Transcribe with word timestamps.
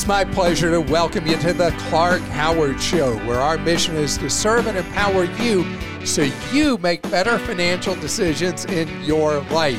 It's 0.00 0.08
my 0.08 0.24
pleasure 0.24 0.70
to 0.70 0.80
welcome 0.80 1.26
you 1.26 1.36
to 1.36 1.52
the 1.52 1.72
Clark 1.90 2.22
Howard 2.22 2.80
Show, 2.80 3.18
where 3.26 3.38
our 3.38 3.58
mission 3.58 3.96
is 3.96 4.16
to 4.16 4.30
serve 4.30 4.66
and 4.66 4.78
empower 4.78 5.24
you 5.24 5.76
so 6.06 6.22
you 6.54 6.78
make 6.78 7.02
better 7.10 7.38
financial 7.40 7.94
decisions 7.96 8.64
in 8.64 8.88
your 9.04 9.40
life. 9.50 9.78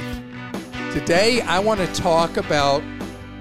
Today, 0.94 1.42
I 1.42 1.58
want 1.58 1.80
to 1.80 1.88
talk 2.00 2.38
about 2.38 2.84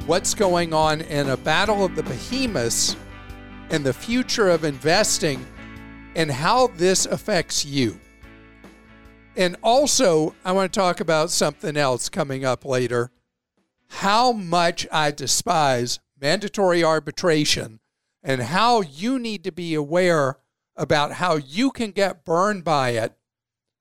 what's 0.06 0.32
going 0.32 0.72
on 0.72 1.02
in 1.02 1.28
a 1.28 1.36
battle 1.36 1.84
of 1.84 1.96
the 1.96 2.02
behemoths 2.02 2.96
and 3.68 3.84
the 3.84 3.92
future 3.92 4.48
of 4.48 4.64
investing 4.64 5.46
and 6.16 6.30
how 6.30 6.68
this 6.68 7.04
affects 7.04 7.62
you. 7.62 8.00
And 9.36 9.54
also, 9.62 10.34
I 10.46 10.52
want 10.52 10.72
to 10.72 10.80
talk 10.80 11.00
about 11.00 11.28
something 11.28 11.76
else 11.76 12.08
coming 12.08 12.46
up 12.46 12.64
later 12.64 13.10
how 13.90 14.32
much 14.32 14.86
I 14.90 15.10
despise 15.10 15.98
mandatory 16.20 16.84
arbitration 16.84 17.80
and 18.22 18.42
how 18.42 18.82
you 18.82 19.18
need 19.18 19.44
to 19.44 19.52
be 19.52 19.74
aware 19.74 20.36
about 20.76 21.12
how 21.12 21.36
you 21.36 21.70
can 21.70 21.90
get 21.90 22.24
burned 22.24 22.64
by 22.64 22.90
it. 22.90 23.16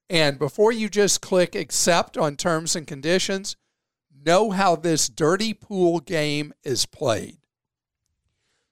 And 0.09 0.39
before 0.39 0.71
you 0.71 0.89
just 0.89 1.21
click 1.21 1.55
accept 1.55 2.17
on 2.17 2.35
terms 2.35 2.75
and 2.75 2.87
conditions, 2.87 3.55
know 4.25 4.51
how 4.51 4.75
this 4.75 5.07
dirty 5.07 5.53
pool 5.53 5.99
game 5.99 6.53
is 6.63 6.85
played. 6.85 7.37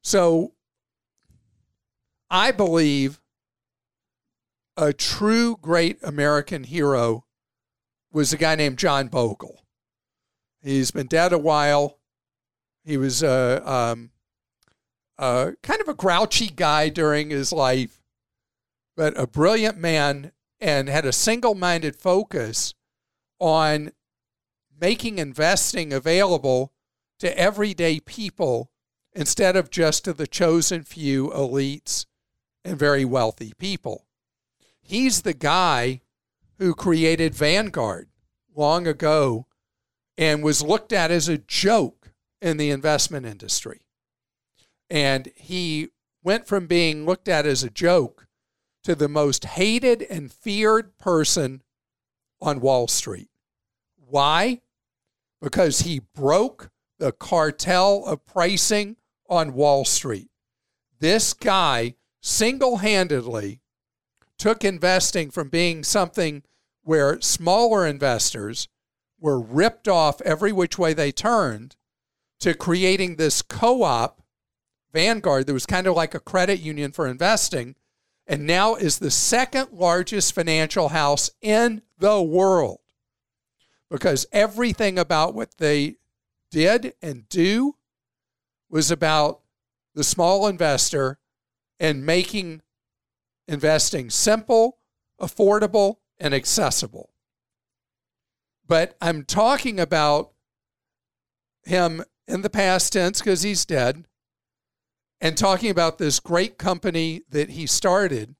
So 0.01 0.53
I 2.29 2.51
believe 2.51 3.21
a 4.75 4.93
true 4.93 5.57
great 5.61 5.97
American 6.03 6.63
hero 6.63 7.25
was 8.11 8.33
a 8.33 8.37
guy 8.37 8.55
named 8.55 8.77
John 8.77 9.07
Bogle. 9.07 9.63
He's 10.63 10.91
been 10.91 11.07
dead 11.07 11.33
a 11.33 11.37
while. 11.37 11.99
He 12.87 12.95
was 12.95 13.21
a 13.21 13.69
um, 13.69 14.11
uh, 15.19 15.51
kind 15.61 15.81
of 15.81 15.89
a 15.89 15.93
grouchy 15.93 16.47
guy 16.47 16.87
during 16.87 17.31
his 17.31 17.51
life, 17.51 18.01
but 18.95 19.19
a 19.19 19.27
brilliant 19.27 19.77
man 19.77 20.31
and 20.61 20.87
had 20.87 21.05
a 21.05 21.11
single 21.11 21.53
minded 21.53 21.97
focus 21.97 22.73
on 23.39 23.91
making 24.79 25.19
investing 25.19 25.91
available 25.91 26.71
to 27.19 27.37
everyday 27.37 27.99
people 27.99 28.71
instead 29.11 29.57
of 29.57 29.69
just 29.69 30.05
to 30.05 30.13
the 30.13 30.25
chosen 30.25 30.81
few 30.83 31.27
elites 31.31 32.05
and 32.63 32.79
very 32.79 33.03
wealthy 33.03 33.51
people. 33.57 34.05
He's 34.79 35.23
the 35.23 35.33
guy 35.33 35.99
who 36.57 36.73
created 36.73 37.35
Vanguard 37.35 38.07
long 38.55 38.87
ago 38.87 39.45
and 40.17 40.41
was 40.41 40.61
looked 40.61 40.93
at 40.93 41.11
as 41.11 41.27
a 41.27 41.37
joke 41.37 41.96
in 42.41 42.57
the 42.57 42.69
investment 42.69 43.25
industry. 43.25 43.81
And 44.89 45.29
he 45.35 45.89
went 46.23 46.47
from 46.47 46.67
being 46.67 47.05
looked 47.05 47.27
at 47.27 47.45
as 47.45 47.63
a 47.63 47.69
joke 47.69 48.27
to 48.83 48.95
the 48.95 49.09
most 49.09 49.45
hated 49.45 50.01
and 50.03 50.31
feared 50.31 50.97
person 50.97 51.61
on 52.41 52.61
Wall 52.61 52.87
Street. 52.87 53.29
Why? 53.97 54.61
Because 55.41 55.81
he 55.81 55.99
broke 55.99 56.69
the 56.99 57.11
cartel 57.11 58.05
of 58.05 58.25
pricing 58.25 58.95
on 59.29 59.53
Wall 59.53 59.83
Street. 59.85 60.29
This 60.99 61.33
guy 61.33 61.95
single 62.21 62.77
handedly 62.77 63.61
took 64.37 64.63
investing 64.63 65.31
from 65.31 65.49
being 65.49 65.83
something 65.83 66.43
where 66.83 67.19
smaller 67.21 67.85
investors 67.85 68.67
were 69.19 69.39
ripped 69.39 69.87
off 69.87 70.21
every 70.21 70.51
which 70.51 70.77
way 70.77 70.93
they 70.93 71.11
turned 71.11 71.75
to 72.39 72.53
creating 72.53 73.15
this 73.15 73.41
co 73.41 73.83
op 73.83 74.21
Vanguard 74.93 75.47
that 75.47 75.53
was 75.53 75.65
kind 75.65 75.87
of 75.87 75.95
like 75.95 76.15
a 76.15 76.19
credit 76.19 76.59
union 76.59 76.91
for 76.91 77.07
investing 77.07 77.75
and 78.25 78.45
now 78.45 78.75
is 78.75 78.99
the 78.99 79.11
second 79.11 79.71
largest 79.71 80.33
financial 80.33 80.89
house 80.89 81.29
in 81.41 81.81
the 81.97 82.21
world 82.21 82.79
because 83.89 84.25
everything 84.31 84.99
about 84.99 85.33
what 85.33 85.57
they 85.57 85.95
did 86.51 86.93
and 87.01 87.27
do 87.29 87.75
was 88.69 88.91
about 88.91 89.41
the 89.95 90.03
small 90.03 90.47
investor 90.47 91.19
and 91.79 92.05
making 92.05 92.61
investing 93.47 94.09
simple, 94.09 94.77
affordable, 95.21 95.97
and 96.19 96.33
accessible. 96.33 97.11
But 98.67 98.97
I'm 98.99 99.23
talking 99.23 99.79
about 99.79 100.31
him 101.63 102.03
in 102.27 102.41
the 102.41 102.49
past 102.49 102.93
tense 102.93 103.19
because 103.19 103.41
he's 103.41 103.65
dead 103.65 104.05
and 105.19 105.37
talking 105.37 105.69
about 105.69 105.97
this 105.97 106.19
great 106.19 106.57
company 106.57 107.23
that 107.29 107.51
he 107.51 107.65
started 107.65 108.35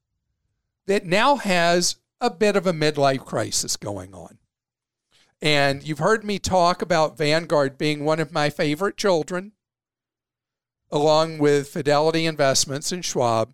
that 0.85 1.05
now 1.05 1.35
has 1.35 1.97
a 2.21 2.29
bit 2.29 2.55
of 2.55 2.67
a 2.67 2.73
midlife 2.73 3.25
crisis 3.25 3.77
going 3.77 4.13
on. 4.13 4.37
And 5.41 5.83
you've 5.83 5.99
heard 5.99 6.23
me 6.23 6.39
talk 6.39 6.81
about 6.81 7.17
Vanguard 7.17 7.77
being 7.77 8.03
one 8.03 8.19
of 8.19 8.31
my 8.31 8.49
favorite 8.49 8.97
children, 8.97 9.51
along 10.89 11.37
with 11.37 11.67
Fidelity 11.67 12.25
Investments 12.25 12.91
and 12.91 13.05
Schwab 13.05 13.53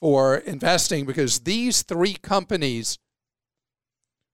for 0.00 0.36
investing, 0.36 1.06
because 1.06 1.40
these 1.40 1.82
three 1.82 2.14
companies 2.14 2.98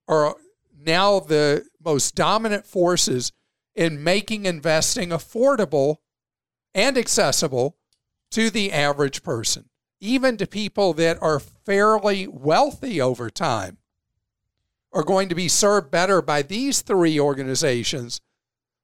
are 0.07 0.35
now 0.77 1.19
the 1.19 1.65
most 1.83 2.13
dominant 2.15 2.65
forces 2.65 3.31
in 3.75 4.03
making 4.03 4.45
investing 4.45 5.09
affordable 5.09 5.97
and 6.73 6.97
accessible 6.97 7.77
to 8.31 8.49
the 8.49 8.71
average 8.71 9.23
person, 9.23 9.69
even 9.99 10.37
to 10.37 10.47
people 10.47 10.93
that 10.93 11.21
are 11.21 11.39
fairly 11.39 12.27
wealthy 12.27 13.01
over 13.01 13.29
time, 13.29 13.77
are 14.93 15.03
going 15.03 15.27
to 15.27 15.35
be 15.35 15.49
served 15.49 15.91
better 15.91 16.21
by 16.21 16.41
these 16.41 16.81
three 16.81 17.19
organizations 17.19 18.21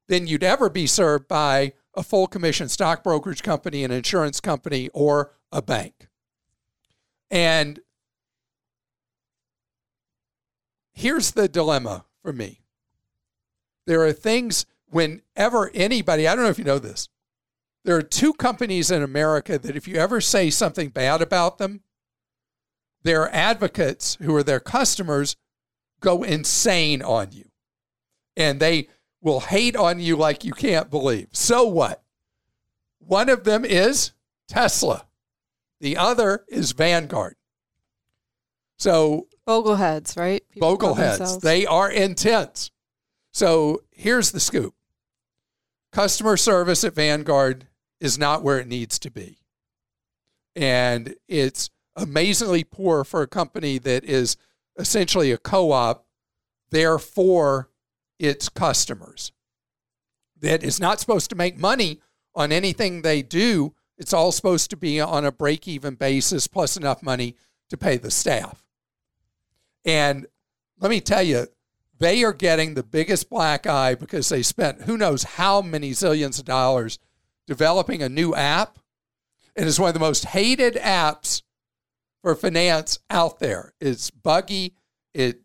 than 0.08 0.26
you'd 0.26 0.44
ever 0.44 0.68
be 0.68 0.86
served 0.86 1.26
by 1.26 1.72
a 1.94 2.02
full 2.02 2.26
commission 2.26 2.68
stock 2.68 3.02
brokerage 3.02 3.42
company, 3.42 3.84
an 3.84 3.90
insurance 3.90 4.40
company, 4.40 4.90
or 4.92 5.32
a 5.50 5.62
bank. 5.62 6.08
And 7.30 7.80
here's 10.92 11.30
the 11.30 11.48
dilemma 11.48 12.04
for 12.20 12.32
me 12.32 12.60
there 13.86 14.02
are 14.02 14.12
things 14.12 14.66
whenever 14.92 15.70
anybody, 15.74 16.28
I 16.28 16.34
don't 16.34 16.44
know 16.44 16.50
if 16.50 16.58
you 16.58 16.64
know 16.64 16.78
this, 16.78 17.08
there 17.84 17.96
are 17.96 18.02
two 18.02 18.32
companies 18.34 18.90
in 18.90 19.02
America 19.02 19.58
that 19.58 19.74
if 19.74 19.88
you 19.88 19.96
ever 19.96 20.20
say 20.20 20.50
something 20.50 20.90
bad 20.90 21.20
about 21.20 21.58
them, 21.58 21.80
their 23.02 23.34
advocates 23.34 24.16
who 24.22 24.34
are 24.36 24.44
their 24.44 24.60
customers 24.60 25.36
go 26.00 26.22
insane 26.22 27.02
on 27.02 27.32
you. 27.32 27.46
And 28.36 28.60
they 28.60 28.88
will 29.20 29.40
hate 29.40 29.76
on 29.76 29.98
you 29.98 30.16
like 30.16 30.44
you 30.44 30.52
can't 30.52 30.90
believe. 30.90 31.28
So 31.32 31.64
what? 31.64 32.02
One 32.98 33.28
of 33.28 33.44
them 33.44 33.64
is 33.64 34.12
Tesla. 34.48 35.06
The 35.80 35.96
other 35.96 36.44
is 36.48 36.72
Vanguard. 36.72 37.34
So 38.78 39.26
Bogleheads, 39.46 40.16
right? 40.16 40.42
People 40.50 40.76
Bogleheads. 40.76 41.40
They 41.40 41.66
are 41.66 41.90
intense. 41.90 42.70
So 43.32 43.82
here's 43.90 44.30
the 44.30 44.40
scoop. 44.40 44.74
Customer 45.92 46.38
service 46.38 46.84
at 46.84 46.94
Vanguard 46.94 47.68
is 48.00 48.18
not 48.18 48.42
where 48.42 48.58
it 48.58 48.66
needs 48.66 48.98
to 49.00 49.10
be. 49.10 49.38
And 50.56 51.14
it's 51.28 51.70
amazingly 51.94 52.64
poor 52.64 53.04
for 53.04 53.22
a 53.22 53.28
company 53.28 53.78
that 53.78 54.04
is 54.04 54.36
essentially 54.76 55.30
a 55.30 55.38
co 55.38 55.72
op, 55.72 56.06
there 56.70 56.98
for 56.98 57.68
its 58.18 58.48
customers. 58.48 59.32
That 60.40 60.62
is 60.62 60.80
not 60.80 60.98
supposed 60.98 61.30
to 61.30 61.36
make 61.36 61.58
money 61.58 62.00
on 62.34 62.52
anything 62.52 63.02
they 63.02 63.22
do. 63.22 63.74
It's 63.98 64.14
all 64.14 64.32
supposed 64.32 64.70
to 64.70 64.76
be 64.76 65.00
on 65.00 65.24
a 65.24 65.30
break 65.32 65.68
even 65.68 65.94
basis 65.94 66.46
plus 66.46 66.76
enough 66.76 67.02
money 67.02 67.36
to 67.70 67.76
pay 67.76 67.98
the 67.98 68.10
staff. 68.10 68.64
And 69.84 70.26
let 70.80 70.90
me 70.90 71.00
tell 71.00 71.22
you, 71.22 71.46
they 72.02 72.24
are 72.24 72.32
getting 72.32 72.74
the 72.74 72.82
biggest 72.82 73.30
black 73.30 73.66
eye 73.66 73.94
because 73.94 74.28
they 74.28 74.42
spent 74.42 74.82
who 74.82 74.96
knows 74.96 75.22
how 75.22 75.62
many 75.62 75.90
zillions 75.92 76.38
of 76.38 76.44
dollars 76.44 76.98
developing 77.46 78.02
a 78.02 78.08
new 78.08 78.34
app. 78.34 78.78
And 79.54 79.68
it's 79.68 79.78
one 79.78 79.88
of 79.88 79.94
the 79.94 80.00
most 80.00 80.26
hated 80.26 80.74
apps 80.74 81.42
for 82.22 82.34
finance 82.34 82.98
out 83.10 83.38
there. 83.38 83.74
It's 83.80 84.10
buggy, 84.10 84.74
it 85.12 85.40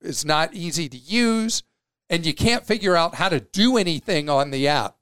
it's 0.00 0.24
not 0.24 0.54
easy 0.54 0.88
to 0.88 0.96
use, 0.96 1.62
and 2.08 2.24
you 2.24 2.34
can't 2.34 2.66
figure 2.66 2.96
out 2.96 3.16
how 3.16 3.28
to 3.28 3.40
do 3.40 3.76
anything 3.76 4.28
on 4.28 4.50
the 4.50 4.66
app. 4.66 4.96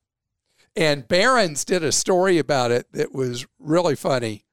And 0.75 1.07
Barron's 1.09 1.65
did 1.65 1.83
a 1.83 1.93
story 1.93 2.39
about 2.39 2.71
it 2.71 2.93
that 2.93 3.13
was 3.13 3.47
really 3.59 3.97
funny, 3.97 4.45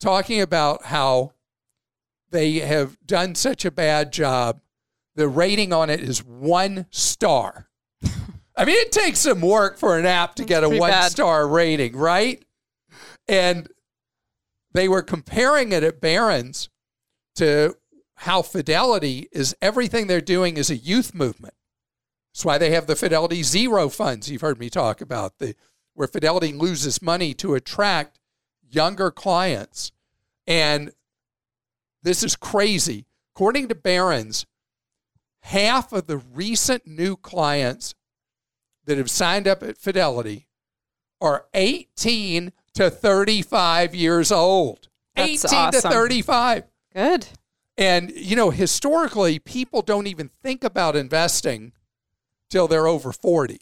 talking 0.00 0.40
about 0.40 0.86
how 0.86 1.32
they 2.30 2.60
have 2.60 2.96
done 3.04 3.34
such 3.34 3.64
a 3.64 3.70
bad 3.70 4.12
job. 4.12 4.60
The 5.18 5.26
rating 5.26 5.72
on 5.72 5.90
it 5.90 5.98
is 5.98 6.24
one 6.24 6.86
star. 6.90 7.68
I 8.56 8.64
mean, 8.64 8.76
it 8.76 8.92
takes 8.92 9.18
some 9.18 9.40
work 9.40 9.76
for 9.76 9.98
an 9.98 10.06
app 10.06 10.36
to 10.36 10.44
get 10.44 10.62
a 10.62 10.68
one 10.68 10.90
bad. 10.90 11.10
star 11.10 11.48
rating, 11.48 11.96
right? 11.96 12.40
And 13.26 13.68
they 14.72 14.88
were 14.88 15.02
comparing 15.02 15.72
it 15.72 15.82
at 15.82 16.00
Barron's 16.00 16.68
to 17.34 17.74
how 18.14 18.42
Fidelity 18.42 19.28
is 19.32 19.56
everything 19.60 20.06
they're 20.06 20.20
doing 20.20 20.56
is 20.56 20.70
a 20.70 20.76
youth 20.76 21.12
movement. 21.16 21.54
That's 22.32 22.44
why 22.44 22.56
they 22.56 22.70
have 22.70 22.86
the 22.86 22.94
Fidelity 22.94 23.42
Zero 23.42 23.88
funds 23.88 24.30
you've 24.30 24.42
heard 24.42 24.60
me 24.60 24.70
talk 24.70 25.00
about, 25.00 25.40
the, 25.40 25.56
where 25.94 26.06
Fidelity 26.06 26.52
loses 26.52 27.02
money 27.02 27.34
to 27.34 27.56
attract 27.56 28.20
younger 28.70 29.10
clients. 29.10 29.90
And 30.46 30.92
this 32.04 32.22
is 32.22 32.36
crazy. 32.36 33.06
According 33.34 33.66
to 33.66 33.74
Barron's, 33.74 34.46
half 35.48 35.94
of 35.94 36.06
the 36.06 36.18
recent 36.18 36.86
new 36.86 37.16
clients 37.16 37.94
that 38.84 38.98
have 38.98 39.10
signed 39.10 39.48
up 39.48 39.62
at 39.62 39.78
Fidelity 39.78 40.46
are 41.22 41.46
18 41.54 42.52
to 42.74 42.90
35 42.90 43.94
years 43.94 44.30
old. 44.30 44.88
That's 45.16 45.46
18 45.46 45.58
awesome. 45.58 45.82
to 45.82 45.88
35. 45.88 46.64
Good. 46.94 47.28
And, 47.78 48.10
you 48.10 48.36
know, 48.36 48.50
historically, 48.50 49.38
people 49.38 49.80
don't 49.80 50.06
even 50.06 50.28
think 50.42 50.64
about 50.64 50.96
investing 50.96 51.72
till 52.50 52.68
they're 52.68 52.86
over 52.86 53.10
40. 53.10 53.58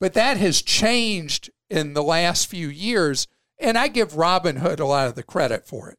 But 0.00 0.14
that 0.14 0.38
has 0.38 0.62
changed 0.62 1.50
in 1.70 1.94
the 1.94 2.02
last 2.02 2.48
few 2.48 2.68
years. 2.68 3.28
And 3.56 3.78
I 3.78 3.86
give 3.86 4.14
Robinhood 4.14 4.80
a 4.80 4.84
lot 4.84 5.06
of 5.06 5.14
the 5.14 5.22
credit 5.22 5.64
for 5.64 5.90
it. 5.90 5.98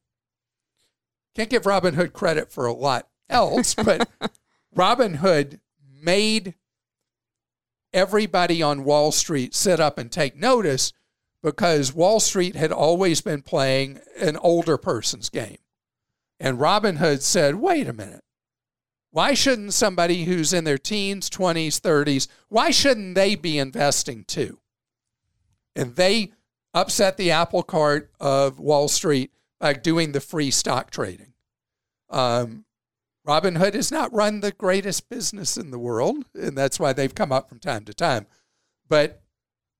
Can't 1.35 1.49
give 1.49 1.63
Robinhood 1.63 2.11
credit 2.11 2.51
for 2.51 2.65
a 2.65 2.73
lot 2.73 3.07
else, 3.29 3.75
but 3.75 4.09
Robinhood 4.75 5.59
made 6.01 6.55
everybody 7.93 8.61
on 8.61 8.83
Wall 8.83 9.11
Street 9.11 9.55
sit 9.55 9.79
up 9.79 9.97
and 9.97 10.11
take 10.11 10.35
notice 10.35 10.91
because 11.41 11.93
Wall 11.93 12.19
Street 12.19 12.55
had 12.55 12.71
always 12.71 13.21
been 13.21 13.41
playing 13.41 13.99
an 14.19 14.35
older 14.37 14.77
person's 14.77 15.29
game. 15.29 15.57
And 16.39 16.59
Robinhood 16.59 17.21
said, 17.21 17.55
wait 17.55 17.87
a 17.87 17.93
minute. 17.93 18.23
Why 19.11 19.33
shouldn't 19.33 19.73
somebody 19.73 20.25
who's 20.25 20.51
in 20.51 20.65
their 20.65 20.77
teens, 20.77 21.29
20s, 21.29 21.79
30s, 21.79 22.27
why 22.49 22.71
shouldn't 22.71 23.15
they 23.15 23.35
be 23.35 23.57
investing 23.57 24.25
too? 24.25 24.59
And 25.73 25.95
they 25.95 26.33
upset 26.73 27.15
the 27.15 27.31
apple 27.31 27.63
cart 27.63 28.11
of 28.19 28.59
Wall 28.59 28.89
Street 28.89 29.31
by 29.59 29.73
doing 29.73 30.11
the 30.11 30.19
free 30.19 30.51
stock 30.51 30.91
trading. 30.91 31.33
Um, 32.09 32.65
Robinhood 33.25 33.73
has 33.73 33.91
not 33.91 34.13
run 34.13 34.39
the 34.39 34.51
greatest 34.51 35.09
business 35.09 35.57
in 35.57 35.71
the 35.71 35.79
world, 35.79 36.25
and 36.35 36.55
that's 36.55 36.79
why 36.79 36.93
they've 36.93 37.15
come 37.15 37.31
up 37.31 37.49
from 37.49 37.59
time 37.59 37.83
to 37.85 37.93
time. 37.93 38.27
But 38.87 39.23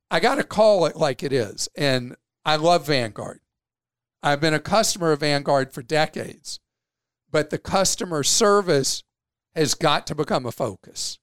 I 0.09 0.19
got 0.19 0.36
to 0.36 0.44
call 0.44 0.86
it 0.86 0.95
like 0.95 1.21
it 1.21 1.31
is. 1.31 1.69
And 1.75 2.15
I 2.44 2.56
love 2.56 2.88
Vanguard. 2.88 3.42
I've 4.24 4.42
been 4.42 4.53
a 4.53 4.59
customer 4.59 5.12
of 5.12 5.19
Vanguard 5.19 5.71
for 5.71 5.83
decades, 5.83 6.59
but 7.30 7.51
the 7.51 7.59
customer 7.59 8.24
service 8.24 9.03
has 9.53 9.75
got 9.75 10.07
to 10.07 10.15
become 10.15 10.45
a 10.45 10.51
focus. 10.51 11.19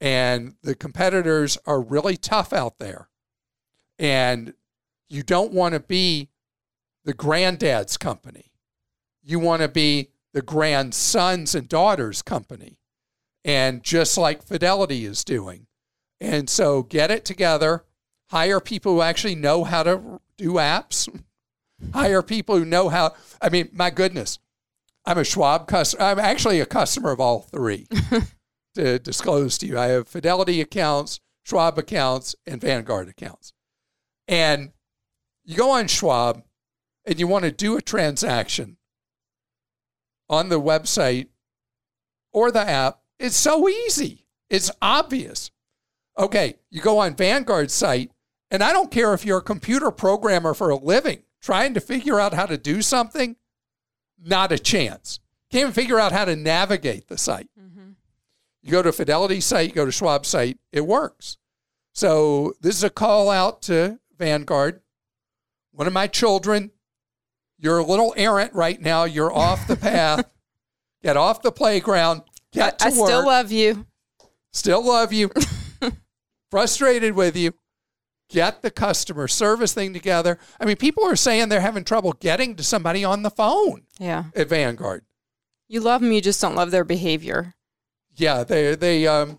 And 0.00 0.54
the 0.62 0.74
competitors 0.74 1.56
are 1.66 1.80
really 1.80 2.16
tough 2.16 2.52
out 2.52 2.78
there. 2.78 3.08
And 3.98 4.54
you 5.08 5.22
don't 5.22 5.52
want 5.52 5.74
to 5.74 5.80
be 5.80 6.28
the 7.04 7.14
granddad's 7.14 7.96
company. 7.96 8.52
You 9.22 9.38
want 9.38 9.62
to 9.62 9.68
be 9.68 10.10
the 10.32 10.42
grandsons 10.42 11.54
and 11.54 11.68
daughters 11.68 12.22
company. 12.22 12.78
And 13.44 13.82
just 13.82 14.18
like 14.18 14.42
Fidelity 14.42 15.04
is 15.04 15.24
doing. 15.24 15.66
And 16.20 16.50
so 16.50 16.82
get 16.82 17.10
it 17.10 17.24
together, 17.24 17.84
hire 18.30 18.60
people 18.60 18.94
who 18.94 19.00
actually 19.00 19.34
know 19.34 19.64
how 19.64 19.82
to 19.82 20.20
do 20.36 20.52
apps, 20.54 21.08
hire 21.94 22.22
people 22.22 22.58
who 22.58 22.64
know 22.64 22.90
how. 22.90 23.14
I 23.40 23.48
mean, 23.48 23.70
my 23.72 23.88
goodness, 23.90 24.38
I'm 25.06 25.18
a 25.18 25.24
Schwab 25.24 25.66
customer. 25.66 26.04
I'm 26.04 26.18
actually 26.18 26.60
a 26.60 26.66
customer 26.66 27.10
of 27.10 27.20
all 27.20 27.40
three. 27.40 27.86
to 28.74 28.98
disclose 28.98 29.58
to 29.58 29.66
you, 29.66 29.78
I 29.78 29.86
have 29.86 30.08
Fidelity 30.08 30.60
accounts, 30.60 31.20
Schwab 31.44 31.78
accounts, 31.78 32.36
and 32.46 32.60
Vanguard 32.60 33.08
accounts. 33.08 33.52
And 34.28 34.72
you 35.44 35.56
go 35.56 35.70
on 35.70 35.88
Schwab 35.88 36.44
and 37.04 37.18
you 37.18 37.26
want 37.26 37.44
to 37.44 37.50
do 37.50 37.76
a 37.76 37.82
transaction 37.82 38.76
on 40.30 40.48
the 40.48 40.60
website 40.60 41.26
or 42.32 42.50
the 42.50 42.66
app. 42.66 43.00
It's 43.18 43.36
so 43.36 43.68
easy. 43.68 44.24
It's 44.48 44.70
obvious. 44.80 45.50
Okay, 46.18 46.54
you 46.70 46.80
go 46.80 46.98
on 46.98 47.14
Vanguard's 47.14 47.74
site, 47.74 48.12
and 48.50 48.62
I 48.62 48.72
don't 48.72 48.90
care 48.90 49.12
if 49.12 49.26
you're 49.26 49.38
a 49.38 49.42
computer 49.42 49.90
programmer 49.90 50.54
for 50.54 50.70
a 50.70 50.76
living 50.76 51.24
trying 51.42 51.74
to 51.74 51.80
figure 51.80 52.20
out 52.20 52.34
how 52.34 52.46
to 52.46 52.56
do 52.56 52.82
something, 52.82 53.36
not 54.22 54.52
a 54.52 54.58
chance. 54.58 55.20
Can't 55.50 55.62
even 55.62 55.72
figure 55.72 55.98
out 55.98 56.12
how 56.12 56.24
to 56.26 56.36
navigate 56.36 57.08
the 57.08 57.18
site. 57.18 57.48
Mm-hmm. 57.58 57.90
You 58.62 58.70
go 58.70 58.82
to 58.82 58.92
Fidelity 58.92 59.40
site, 59.40 59.68
you 59.68 59.74
go 59.74 59.86
to 59.86 59.92
Schwab 59.92 60.26
site, 60.26 60.58
it 60.70 60.86
works. 60.86 61.38
So 61.92 62.54
this 62.60 62.76
is 62.76 62.84
a 62.84 62.90
call 62.90 63.30
out 63.30 63.62
to 63.62 63.98
Vanguard. 64.18 64.80
One 65.72 65.86
of 65.86 65.92
my 65.92 66.06
children, 66.06 66.70
you're 67.60 67.78
a 67.78 67.84
little 67.84 68.14
errant 68.16 68.54
right 68.54 68.80
now. 68.80 69.04
You're 69.04 69.32
off 69.32 69.66
the 69.66 69.76
path. 69.76 70.24
Get 71.02 71.16
off 71.16 71.42
the 71.42 71.52
playground. 71.52 72.22
Get 72.52 72.74
I, 72.74 72.76
to 72.76 72.84
I 72.86 72.90
still 72.90 73.26
love 73.26 73.52
you. 73.52 73.86
Still 74.52 74.84
love 74.84 75.12
you. 75.12 75.30
Frustrated 76.50 77.14
with 77.14 77.36
you 77.36 77.52
get 78.30 78.62
the 78.62 78.70
customer 78.70 79.28
service 79.28 79.74
thing 79.74 79.92
together. 79.92 80.38
I 80.58 80.64
mean, 80.64 80.76
people 80.76 81.04
are 81.04 81.16
saying 81.16 81.48
they're 81.48 81.60
having 81.60 81.84
trouble 81.84 82.12
getting 82.14 82.56
to 82.56 82.62
somebody 82.62 83.04
on 83.04 83.22
the 83.22 83.30
phone. 83.30 83.82
Yeah. 83.98 84.24
At 84.34 84.48
Vanguard. 84.48 85.04
You 85.68 85.80
love 85.80 86.00
them, 86.00 86.12
you 86.12 86.20
just 86.20 86.40
don't 86.40 86.54
love 86.54 86.70
their 86.70 86.84
behavior. 86.84 87.54
Yeah, 88.16 88.42
they 88.42 88.74
they 88.74 89.06
um 89.06 89.38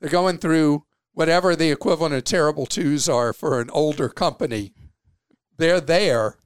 they're 0.00 0.10
going 0.10 0.38
through 0.38 0.84
whatever 1.12 1.56
the 1.56 1.70
equivalent 1.70 2.14
of 2.14 2.24
terrible 2.24 2.66
twos 2.66 3.08
are 3.08 3.32
for 3.32 3.60
an 3.60 3.70
older 3.70 4.08
company. 4.08 4.72
They're 5.56 5.80
there. 5.80 6.36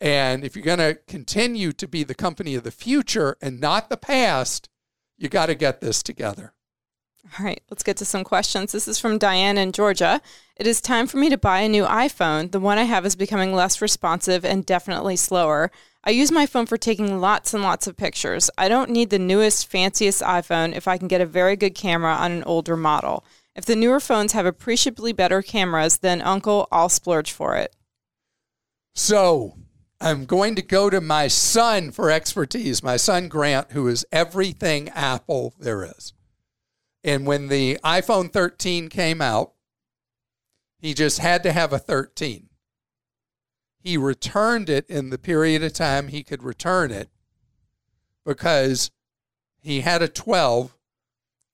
And 0.00 0.44
if 0.44 0.54
you're 0.54 0.64
going 0.64 0.78
to 0.78 0.98
continue 1.06 1.72
to 1.72 1.88
be 1.88 2.04
the 2.04 2.14
company 2.14 2.54
of 2.54 2.64
the 2.64 2.70
future 2.70 3.36
and 3.40 3.60
not 3.60 3.88
the 3.88 3.96
past, 3.96 4.68
you 5.16 5.28
got 5.28 5.46
to 5.46 5.54
get 5.54 5.80
this 5.80 6.02
together. 6.02 6.52
All 7.38 7.44
right, 7.44 7.60
let's 7.70 7.82
get 7.82 7.96
to 7.96 8.04
some 8.04 8.22
questions. 8.22 8.70
This 8.70 8.86
is 8.86 9.00
from 9.00 9.18
Diane 9.18 9.58
in 9.58 9.72
Georgia. 9.72 10.20
It 10.56 10.66
is 10.66 10.80
time 10.80 11.06
for 11.06 11.16
me 11.16 11.28
to 11.28 11.36
buy 11.36 11.60
a 11.60 11.68
new 11.68 11.84
iPhone. 11.84 12.52
The 12.52 12.60
one 12.60 12.78
I 12.78 12.84
have 12.84 13.04
is 13.04 13.16
becoming 13.16 13.52
less 13.52 13.82
responsive 13.82 14.44
and 14.44 14.64
definitely 14.64 15.16
slower. 15.16 15.72
I 16.04 16.10
use 16.10 16.30
my 16.30 16.46
phone 16.46 16.66
for 16.66 16.76
taking 16.76 17.20
lots 17.20 17.52
and 17.52 17.64
lots 17.64 17.88
of 17.88 17.96
pictures. 17.96 18.48
I 18.56 18.68
don't 18.68 18.90
need 18.90 19.10
the 19.10 19.18
newest, 19.18 19.66
fanciest 19.66 20.22
iPhone 20.22 20.74
if 20.76 20.86
I 20.86 20.98
can 20.98 21.08
get 21.08 21.20
a 21.20 21.26
very 21.26 21.56
good 21.56 21.74
camera 21.74 22.14
on 22.14 22.30
an 22.30 22.44
older 22.44 22.76
model. 22.76 23.24
If 23.56 23.64
the 23.64 23.74
newer 23.74 23.98
phones 23.98 24.32
have 24.32 24.46
appreciably 24.46 25.12
better 25.12 25.42
cameras, 25.42 25.98
then 25.98 26.22
Uncle, 26.22 26.68
I'll 26.70 26.88
splurge 26.88 27.32
for 27.32 27.56
it. 27.56 27.74
So, 28.94 29.56
I'm 30.00 30.26
going 30.26 30.54
to 30.56 30.62
go 30.62 30.90
to 30.90 31.00
my 31.00 31.28
son 31.28 31.90
for 31.90 32.10
expertise, 32.10 32.82
my 32.82 32.96
son 32.96 33.28
Grant, 33.28 33.72
who 33.72 33.88
is 33.88 34.04
everything 34.12 34.88
Apple 34.90 35.54
there 35.58 35.84
is. 35.84 36.12
And 37.02 37.26
when 37.26 37.48
the 37.48 37.78
iPhone 37.82 38.32
13 38.32 38.88
came 38.88 39.22
out, 39.22 39.52
he 40.78 40.92
just 40.92 41.20
had 41.20 41.42
to 41.44 41.52
have 41.52 41.72
a 41.72 41.78
13. 41.78 42.48
He 43.80 43.96
returned 43.96 44.68
it 44.68 44.88
in 44.90 45.10
the 45.10 45.18
period 45.18 45.62
of 45.62 45.72
time 45.72 46.08
he 46.08 46.22
could 46.22 46.42
return 46.42 46.90
it 46.90 47.08
because 48.24 48.90
he 49.60 49.80
had 49.80 50.02
a 50.02 50.08
12 50.08 50.76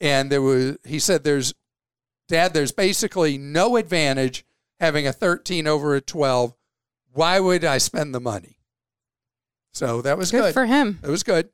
and 0.00 0.32
there 0.32 0.42
was 0.42 0.78
he 0.84 0.98
said 0.98 1.22
there's 1.22 1.54
dad 2.28 2.54
there's 2.54 2.72
basically 2.72 3.36
no 3.36 3.76
advantage 3.76 4.44
having 4.80 5.06
a 5.06 5.12
13 5.12 5.66
over 5.66 5.94
a 5.94 6.00
12 6.00 6.54
why 7.12 7.38
would 7.38 7.64
i 7.64 7.78
spend 7.78 8.14
the 8.14 8.20
money 8.20 8.58
so 9.72 10.02
that 10.02 10.18
was 10.18 10.30
good, 10.30 10.42
good 10.42 10.54
for 10.54 10.66
him 10.66 10.98
it 11.02 11.08
was 11.08 11.22
good 11.22 11.48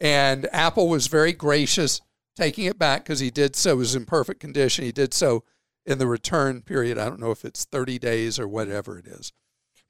and 0.00 0.48
apple 0.52 0.88
was 0.88 1.06
very 1.06 1.32
gracious 1.32 2.00
taking 2.36 2.64
it 2.64 2.78
back 2.78 3.04
because 3.04 3.20
he 3.20 3.30
did 3.30 3.56
so, 3.56 3.72
it 3.72 3.76
was 3.76 3.94
in 3.94 4.04
perfect 4.04 4.40
condition. 4.40 4.84
He 4.84 4.92
did 4.92 5.14
so 5.14 5.44
in 5.84 5.98
the 5.98 6.06
return 6.06 6.62
period. 6.62 6.98
I 6.98 7.08
don't 7.08 7.20
know 7.20 7.30
if 7.30 7.44
it's 7.44 7.64
30 7.64 7.98
days 7.98 8.38
or 8.38 8.48
whatever 8.48 8.98
it 8.98 9.06
is. 9.06 9.32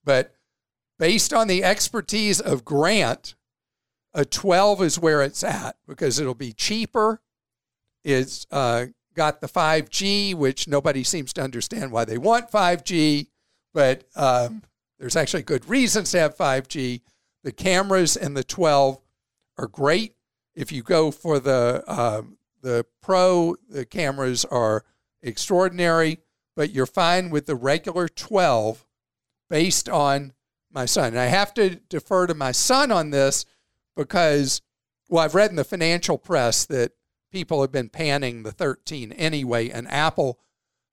But 0.05 0.35
based 0.99 1.33
on 1.33 1.49
the 1.49 1.63
expertise 1.63 2.41
of 2.41 2.65
Grant, 2.65 3.35
a 4.15 4.25
12 4.25 4.83
is 4.83 4.99
where 4.99 5.23
it's 5.23 5.45
at 5.45 5.77
because 5.87 6.19
it'll 6.19 6.35
be 6.35 6.53
cheaper. 6.53 7.21
It's 8.05 8.47
uh, 8.51 8.87
got 9.15 9.41
the 9.41 9.49
5G, 9.49 10.35
which 10.35 10.67
nobody 10.67 11.05
seems 11.05 11.33
to 11.35 11.43
understand 11.43 11.93
why 11.93 12.05
they 12.05 12.19
want 12.19 12.51
5G, 12.51 13.29
but 13.73 14.05
um, 14.17 14.63
there's 15.03 15.17
actually 15.17 15.43
good 15.43 15.69
reasons 15.69 16.13
to 16.13 16.21
have 16.21 16.37
5G. 16.37 17.01
The 17.43 17.51
cameras 17.51 18.17
in 18.17 18.35
the 18.35 18.45
12 18.45 19.01
are 19.59 19.67
great. 19.67 20.15
If 20.55 20.71
you 20.71 20.85
go 20.85 21.11
for 21.11 21.41
the 21.41 21.83
uh, 21.89 22.23
the 22.63 22.87
Pro, 23.03 23.57
the 23.69 23.85
cameras 23.85 24.45
are 24.45 24.85
extraordinary, 25.21 26.21
but 26.55 26.71
you're 26.71 26.87
fine 26.87 27.31
with 27.31 27.47
the 27.47 27.57
regular 27.57 28.07
12 28.07 28.87
based 29.51 29.89
on 29.89 30.35
my 30.71 30.87
son. 30.87 31.09
And 31.09 31.19
I 31.19 31.27
have 31.27 31.53
to 31.55 31.81
defer 31.89 32.29
to 32.29 32.35
my 32.35 32.53
son 32.53 32.93
on 32.93 33.11
this 33.11 33.45
because, 33.97 34.63
well, 35.09 35.25
I've 35.25 35.35
read 35.35 35.51
in 35.51 35.57
the 35.57 35.65
financial 35.65 36.17
press 36.17 36.65
that 36.67 36.93
people 37.33 37.61
have 37.63 37.73
been 37.73 37.89
panning 37.89 38.45
the 38.45 38.53
13 38.53 39.11
anyway, 39.11 39.69
and 39.69 39.91
Apple 39.91 40.39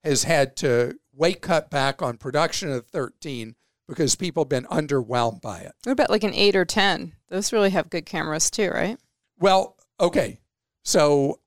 has 0.02 0.24
had 0.24 0.56
to 0.56 0.98
way 1.12 1.32
cut 1.32 1.70
back 1.70 2.02
on 2.02 2.16
production 2.16 2.70
of 2.70 2.90
the 2.90 2.98
13 2.98 3.54
because 3.90 4.14
people 4.14 4.44
have 4.44 4.48
been 4.48 4.66
underwhelmed 4.66 5.42
by 5.42 5.58
it. 5.58 5.72
What 5.82 5.92
about 5.92 6.10
like 6.10 6.22
an 6.22 6.32
8 6.32 6.54
or 6.54 6.64
10? 6.64 7.12
Those 7.28 7.52
really 7.52 7.70
have 7.70 7.90
good 7.90 8.06
cameras 8.06 8.48
too, 8.48 8.70
right? 8.70 8.96
Well, 9.38 9.76
okay. 9.98 10.38
So 10.84 11.40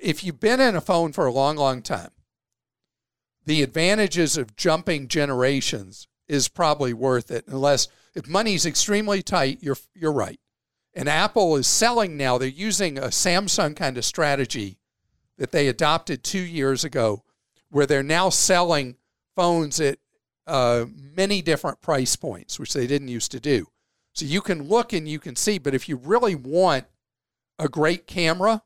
if 0.00 0.24
you've 0.24 0.40
been 0.40 0.60
in 0.60 0.74
a 0.74 0.80
phone 0.80 1.12
for 1.12 1.26
a 1.26 1.32
long, 1.32 1.56
long 1.56 1.82
time, 1.82 2.10
the 3.44 3.62
advantages 3.62 4.38
of 4.38 4.56
jumping 4.56 5.08
generations 5.08 6.08
is 6.26 6.48
probably 6.48 6.94
worth 6.94 7.30
it 7.30 7.44
unless 7.46 7.88
if 8.14 8.26
money's 8.26 8.64
extremely 8.64 9.22
tight, 9.22 9.58
you're 9.60 9.76
you're 9.94 10.12
right. 10.12 10.40
And 10.94 11.08
Apple 11.08 11.54
is 11.56 11.66
selling 11.66 12.16
now, 12.16 12.38
they're 12.38 12.48
using 12.48 12.96
a 12.98 13.08
Samsung 13.08 13.76
kind 13.76 13.98
of 13.98 14.04
strategy 14.04 14.78
that 15.36 15.52
they 15.52 15.68
adopted 15.68 16.24
two 16.24 16.40
years 16.40 16.82
ago, 16.82 17.24
where 17.68 17.86
they're 17.86 18.02
now 18.02 18.30
selling 18.30 18.96
phones 19.36 19.80
at 19.80 19.98
uh, 20.50 20.86
many 21.16 21.40
different 21.42 21.80
price 21.80 22.16
points, 22.16 22.58
which 22.58 22.72
they 22.72 22.86
didn't 22.86 23.08
used 23.08 23.30
to 23.30 23.40
do. 23.40 23.68
So 24.14 24.24
you 24.24 24.40
can 24.40 24.64
look 24.64 24.92
and 24.92 25.08
you 25.08 25.20
can 25.20 25.36
see, 25.36 25.58
but 25.58 25.74
if 25.74 25.88
you 25.88 25.96
really 25.96 26.34
want 26.34 26.86
a 27.58 27.68
great 27.68 28.06
camera, 28.06 28.62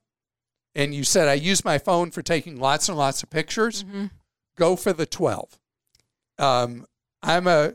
and 0.75 0.95
you 0.95 1.05
said, 1.05 1.29
I 1.29 1.35
use 1.35 1.65
my 1.65 1.79
phone 1.79 2.11
for 2.11 2.23
taking 2.23 2.59
lots 2.59 2.89
and 2.89 2.99
lots 2.99 3.23
of 3.23 3.31
pictures, 3.31 3.85
mm-hmm. 3.85 4.07
go 4.57 4.77
for 4.77 4.93
the 4.93 5.07
12. 5.07 5.61
Um, 6.39 6.87
I'm 7.23 7.47
a 7.47 7.75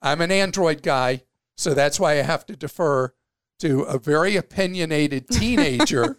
I'm 0.00 0.20
an 0.20 0.30
Android 0.30 0.82
guy, 0.82 1.22
so 1.56 1.74
that's 1.74 1.98
why 1.98 2.12
I 2.12 2.22
have 2.22 2.46
to 2.46 2.54
defer 2.54 3.12
to 3.58 3.82
a 3.82 3.98
very 3.98 4.36
opinionated 4.36 5.28
teenager 5.32 6.18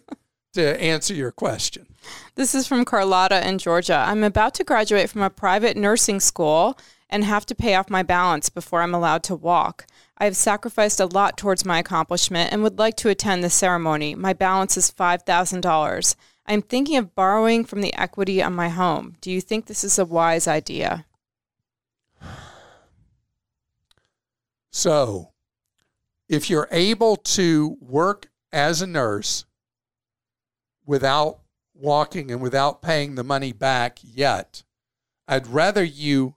to 0.52 0.82
answer 0.82 1.14
your 1.14 1.32
question. 1.32 1.86
This 2.34 2.54
is 2.54 2.66
from 2.66 2.84
Carlotta 2.84 3.46
in 3.48 3.58
Georgia. 3.58 4.04
I'm 4.06 4.24
about 4.24 4.54
to 4.54 4.64
graduate 4.64 5.08
from 5.08 5.22
a 5.22 5.30
private 5.30 5.76
nursing 5.76 6.20
school 6.20 6.76
and 7.10 7.24
have 7.24 7.44
to 7.46 7.54
pay 7.54 7.74
off 7.74 7.90
my 7.90 8.02
balance 8.02 8.48
before 8.48 8.80
I'm 8.80 8.94
allowed 8.94 9.22
to 9.24 9.34
walk. 9.34 9.86
I 10.16 10.24
have 10.24 10.36
sacrificed 10.36 11.00
a 11.00 11.06
lot 11.06 11.36
towards 11.36 11.64
my 11.64 11.78
accomplishment 11.78 12.52
and 12.52 12.62
would 12.62 12.78
like 12.78 12.96
to 12.98 13.08
attend 13.10 13.44
the 13.44 13.50
ceremony. 13.50 14.14
My 14.14 14.32
balance 14.32 14.76
is 14.76 14.90
$5,000. 14.90 16.16
I'm 16.46 16.62
thinking 16.62 16.96
of 16.96 17.14
borrowing 17.14 17.64
from 17.64 17.80
the 17.80 17.94
equity 17.94 18.42
on 18.42 18.54
my 18.54 18.68
home. 18.68 19.16
Do 19.20 19.30
you 19.30 19.40
think 19.40 19.66
this 19.66 19.84
is 19.84 19.98
a 19.98 20.04
wise 20.04 20.48
idea? 20.48 21.04
So, 24.72 25.32
if 26.28 26.48
you're 26.48 26.68
able 26.70 27.16
to 27.16 27.76
work 27.80 28.28
as 28.52 28.80
a 28.80 28.86
nurse 28.86 29.44
without 30.86 31.40
walking 31.74 32.30
and 32.30 32.40
without 32.40 32.82
paying 32.82 33.14
the 33.14 33.24
money 33.24 33.52
back 33.52 33.98
yet, 34.02 34.62
I'd 35.26 35.46
rather 35.46 35.82
you 35.82 36.36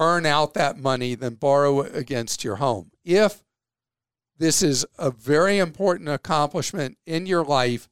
earn 0.00 0.24
out 0.24 0.54
that 0.54 0.78
money 0.78 1.14
than 1.14 1.34
borrow 1.34 1.80
against 1.82 2.42
your 2.42 2.56
home. 2.56 2.90
If 3.04 3.44
this 4.38 4.62
is 4.62 4.86
a 4.98 5.10
very 5.10 5.58
important 5.58 6.08
accomplishment 6.08 6.96
in 7.06 7.26
your 7.26 7.44
life, 7.44 7.88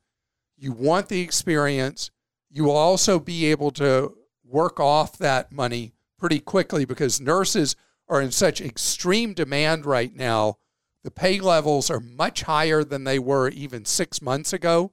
you 0.56 0.72
want 0.72 1.08
the 1.08 1.20
experience, 1.20 2.10
you 2.50 2.64
will 2.64 2.76
also 2.76 3.20
be 3.20 3.44
able 3.46 3.70
to 3.72 4.16
work 4.42 4.80
off 4.80 5.18
that 5.18 5.52
money 5.52 5.92
pretty 6.18 6.40
quickly 6.40 6.86
because 6.86 7.20
nurses 7.20 7.76
are 8.08 8.22
in 8.22 8.30
such 8.30 8.62
extreme 8.62 9.34
demand 9.34 9.84
right 9.84 10.16
now. 10.16 10.56
The 11.04 11.10
pay 11.10 11.38
levels 11.40 11.90
are 11.90 12.00
much 12.00 12.42
higher 12.42 12.82
than 12.82 13.04
they 13.04 13.18
were 13.18 13.50
even 13.50 13.84
six 13.84 14.22
months 14.22 14.54
ago. 14.54 14.92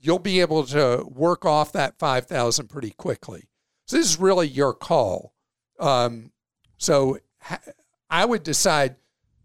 You'll 0.00 0.18
be 0.18 0.40
able 0.40 0.66
to 0.66 1.06
work 1.08 1.44
off 1.44 1.70
that 1.72 1.98
5000 1.98 2.68
pretty 2.68 2.90
quickly. 2.90 3.48
So 3.86 3.96
this 3.96 4.10
is 4.10 4.18
really 4.18 4.48
your 4.48 4.74
call. 4.74 5.34
Um, 5.78 6.32
so 6.80 7.18
I 8.08 8.24
would 8.24 8.42
decide 8.42 8.96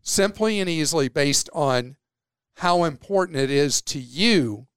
simply 0.01 0.59
and 0.59 0.69
easily 0.69 1.09
based 1.09 1.49
on 1.53 1.97
how 2.55 2.85
important 2.85 3.37
it 3.37 3.51
is 3.51 3.81
to 3.81 3.99
you 3.99 4.67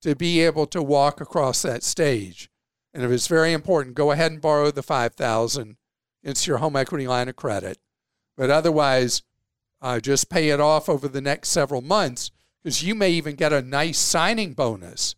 to 0.00 0.16
be 0.16 0.40
able 0.40 0.66
to 0.68 0.82
walk 0.82 1.20
across 1.20 1.60
that 1.62 1.82
stage. 1.82 2.50
And 2.94 3.04
if 3.04 3.10
it's 3.10 3.26
very 3.26 3.52
important, 3.52 3.94
go 3.94 4.10
ahead 4.10 4.32
and 4.32 4.40
borrow 4.40 4.70
the 4.70 4.82
5000 4.82 5.76
It's 6.22 6.46
your 6.46 6.58
home 6.58 6.76
equity 6.76 7.06
line 7.06 7.28
of 7.28 7.36
credit. 7.36 7.78
But 8.36 8.50
otherwise, 8.50 9.22
uh, 9.82 10.00
just 10.00 10.30
pay 10.30 10.48
it 10.48 10.60
off 10.60 10.88
over 10.88 11.08
the 11.08 11.20
next 11.20 11.50
several 11.50 11.82
months 11.82 12.30
because 12.62 12.82
you 12.82 12.94
may 12.94 13.10
even 13.10 13.34
get 13.34 13.52
a 13.52 13.60
nice 13.60 13.98
signing 13.98 14.54
bonus 14.54 15.14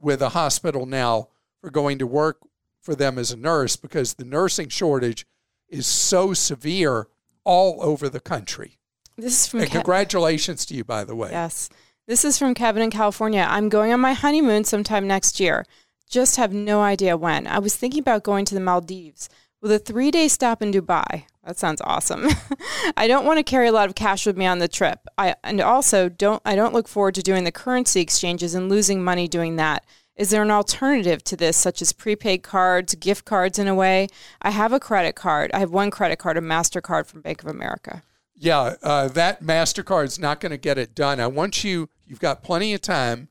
with 0.00 0.22
a 0.22 0.30
hospital 0.30 0.86
now 0.86 1.28
for 1.60 1.70
going 1.70 1.98
to 1.98 2.06
work 2.06 2.38
for 2.80 2.94
them 2.94 3.18
as 3.18 3.32
a 3.32 3.36
nurse 3.36 3.74
because 3.74 4.14
the 4.14 4.24
nursing 4.24 4.68
shortage 4.68 5.26
is 5.68 5.86
so 5.86 6.34
severe 6.34 7.08
all 7.44 7.78
over 7.82 8.08
the 8.08 8.20
country. 8.20 8.78
This 9.16 9.40
is 9.40 9.46
from 9.48 9.60
and 9.60 9.70
congratulations 9.70 10.64
to 10.66 10.74
you, 10.74 10.84
by 10.84 11.04
the 11.04 11.14
way. 11.14 11.30
Yes. 11.30 11.68
This 12.06 12.24
is 12.24 12.38
from 12.38 12.54
Kevin 12.54 12.82
in 12.82 12.90
California. 12.90 13.46
I'm 13.48 13.68
going 13.68 13.92
on 13.92 14.00
my 14.00 14.12
honeymoon 14.12 14.64
sometime 14.64 15.06
next 15.06 15.40
year. 15.40 15.66
Just 16.08 16.36
have 16.36 16.54
no 16.54 16.80
idea 16.80 17.16
when. 17.16 17.46
I 17.46 17.58
was 17.58 17.76
thinking 17.76 18.00
about 18.00 18.22
going 18.22 18.44
to 18.46 18.54
the 18.54 18.60
Maldives 18.60 19.28
with 19.60 19.72
a 19.72 19.78
three 19.78 20.10
day 20.10 20.28
stop 20.28 20.62
in 20.62 20.72
Dubai. 20.72 21.24
That 21.44 21.58
sounds 21.58 21.80
awesome. 21.82 22.28
I 22.96 23.08
don't 23.08 23.24
want 23.24 23.38
to 23.38 23.42
carry 23.42 23.68
a 23.68 23.72
lot 23.72 23.88
of 23.88 23.94
cash 23.94 24.26
with 24.26 24.36
me 24.36 24.46
on 24.46 24.58
the 24.58 24.68
trip. 24.68 25.06
I 25.16 25.34
and 25.42 25.60
also 25.60 26.08
don't 26.08 26.42
I 26.44 26.54
don't 26.56 26.74
look 26.74 26.88
forward 26.88 27.14
to 27.16 27.22
doing 27.22 27.44
the 27.44 27.52
currency 27.52 28.00
exchanges 28.00 28.54
and 28.54 28.68
losing 28.68 29.02
money 29.02 29.28
doing 29.28 29.56
that. 29.56 29.84
Is 30.18 30.30
there 30.30 30.42
an 30.42 30.50
alternative 30.50 31.22
to 31.24 31.36
this, 31.36 31.56
such 31.56 31.80
as 31.80 31.92
prepaid 31.92 32.42
cards, 32.42 32.96
gift 32.96 33.24
cards 33.24 33.56
in 33.56 33.68
a 33.68 33.74
way? 33.74 34.08
I 34.42 34.50
have 34.50 34.72
a 34.72 34.80
credit 34.80 35.14
card. 35.14 35.52
I 35.54 35.60
have 35.60 35.70
one 35.70 35.92
credit 35.92 36.18
card, 36.18 36.36
a 36.36 36.40
MasterCard 36.40 37.06
from 37.06 37.20
Bank 37.20 37.40
of 37.40 37.48
America. 37.48 38.02
Yeah, 38.34 38.74
uh, 38.82 39.06
that 39.08 39.44
MasterCard's 39.44 40.18
not 40.18 40.40
going 40.40 40.50
to 40.50 40.58
get 40.58 40.76
it 40.76 40.96
done. 40.96 41.20
I 41.20 41.28
want 41.28 41.62
you, 41.62 41.88
you've 42.04 42.18
got 42.18 42.42
plenty 42.42 42.74
of 42.74 42.80
time. 42.80 43.28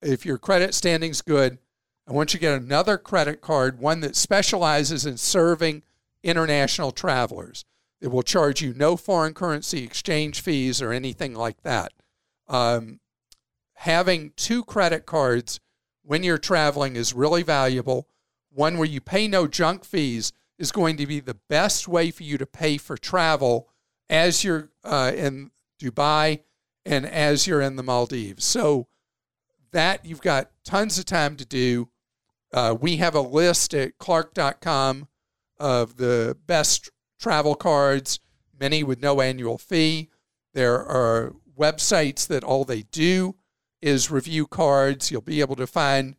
If 0.00 0.24
your 0.24 0.38
credit 0.38 0.74
standing's 0.74 1.20
good, 1.20 1.58
I 2.06 2.12
want 2.12 2.32
you 2.32 2.38
to 2.38 2.40
get 2.40 2.58
another 2.58 2.96
credit 2.96 3.42
card, 3.42 3.78
one 3.78 4.00
that 4.00 4.16
specializes 4.16 5.04
in 5.04 5.18
serving 5.18 5.82
international 6.22 6.90
travelers. 6.90 7.66
It 8.00 8.08
will 8.08 8.22
charge 8.22 8.62
you 8.62 8.72
no 8.72 8.96
foreign 8.96 9.34
currency 9.34 9.84
exchange 9.84 10.40
fees 10.40 10.80
or 10.80 10.92
anything 10.92 11.34
like 11.34 11.62
that. 11.64 11.92
Um, 12.48 13.00
having 13.74 14.32
two 14.36 14.64
credit 14.64 15.04
cards 15.04 15.60
when 16.08 16.22
you're 16.22 16.38
traveling 16.38 16.96
is 16.96 17.12
really 17.12 17.42
valuable. 17.42 18.08
One 18.48 18.78
where 18.78 18.88
you 18.88 18.98
pay 18.98 19.28
no 19.28 19.46
junk 19.46 19.84
fees 19.84 20.32
is 20.58 20.72
going 20.72 20.96
to 20.96 21.06
be 21.06 21.20
the 21.20 21.36
best 21.50 21.86
way 21.86 22.10
for 22.10 22.22
you 22.22 22.38
to 22.38 22.46
pay 22.46 22.78
for 22.78 22.96
travel 22.96 23.68
as 24.08 24.42
you're 24.42 24.70
uh, 24.82 25.12
in 25.14 25.50
Dubai 25.78 26.40
and 26.86 27.04
as 27.04 27.46
you're 27.46 27.60
in 27.60 27.76
the 27.76 27.82
Maldives. 27.82 28.46
So 28.46 28.86
that 29.72 30.06
you've 30.06 30.22
got 30.22 30.50
tons 30.64 30.98
of 30.98 31.04
time 31.04 31.36
to 31.36 31.44
do. 31.44 31.90
Uh, 32.54 32.74
we 32.80 32.96
have 32.96 33.14
a 33.14 33.20
list 33.20 33.74
at 33.74 33.98
clark.com 33.98 35.08
of 35.60 35.98
the 35.98 36.38
best 36.46 36.90
travel 37.20 37.54
cards, 37.54 38.18
many 38.58 38.82
with 38.82 39.02
no 39.02 39.20
annual 39.20 39.58
fee. 39.58 40.08
There 40.54 40.82
are 40.82 41.34
websites 41.54 42.26
that 42.28 42.44
all 42.44 42.64
they 42.64 42.84
do 42.84 43.34
is 43.80 44.10
review 44.10 44.46
cards. 44.46 45.10
You'll 45.10 45.20
be 45.20 45.40
able 45.40 45.56
to 45.56 45.66
find 45.66 46.16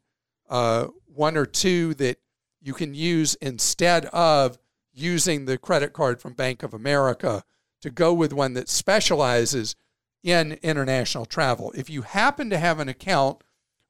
uh, 0.49 0.87
one 1.13 1.37
or 1.37 1.45
two 1.45 1.93
that 1.95 2.17
you 2.61 2.73
can 2.73 2.93
use 2.93 3.35
instead 3.35 4.05
of 4.07 4.57
using 4.93 5.45
the 5.45 5.57
credit 5.57 5.93
card 5.93 6.21
from 6.21 6.33
Bank 6.33 6.63
of 6.63 6.73
America 6.73 7.43
to 7.81 7.89
go 7.89 8.13
with 8.13 8.33
one 8.33 8.53
that 8.53 8.67
specializes 8.67 9.75
in 10.23 10.59
international 10.61 11.25
travel. 11.25 11.71
If 11.75 11.89
you 11.89 12.01
happen 12.01 12.49
to 12.49 12.57
have 12.57 12.79
an 12.79 12.89
account 12.89 13.41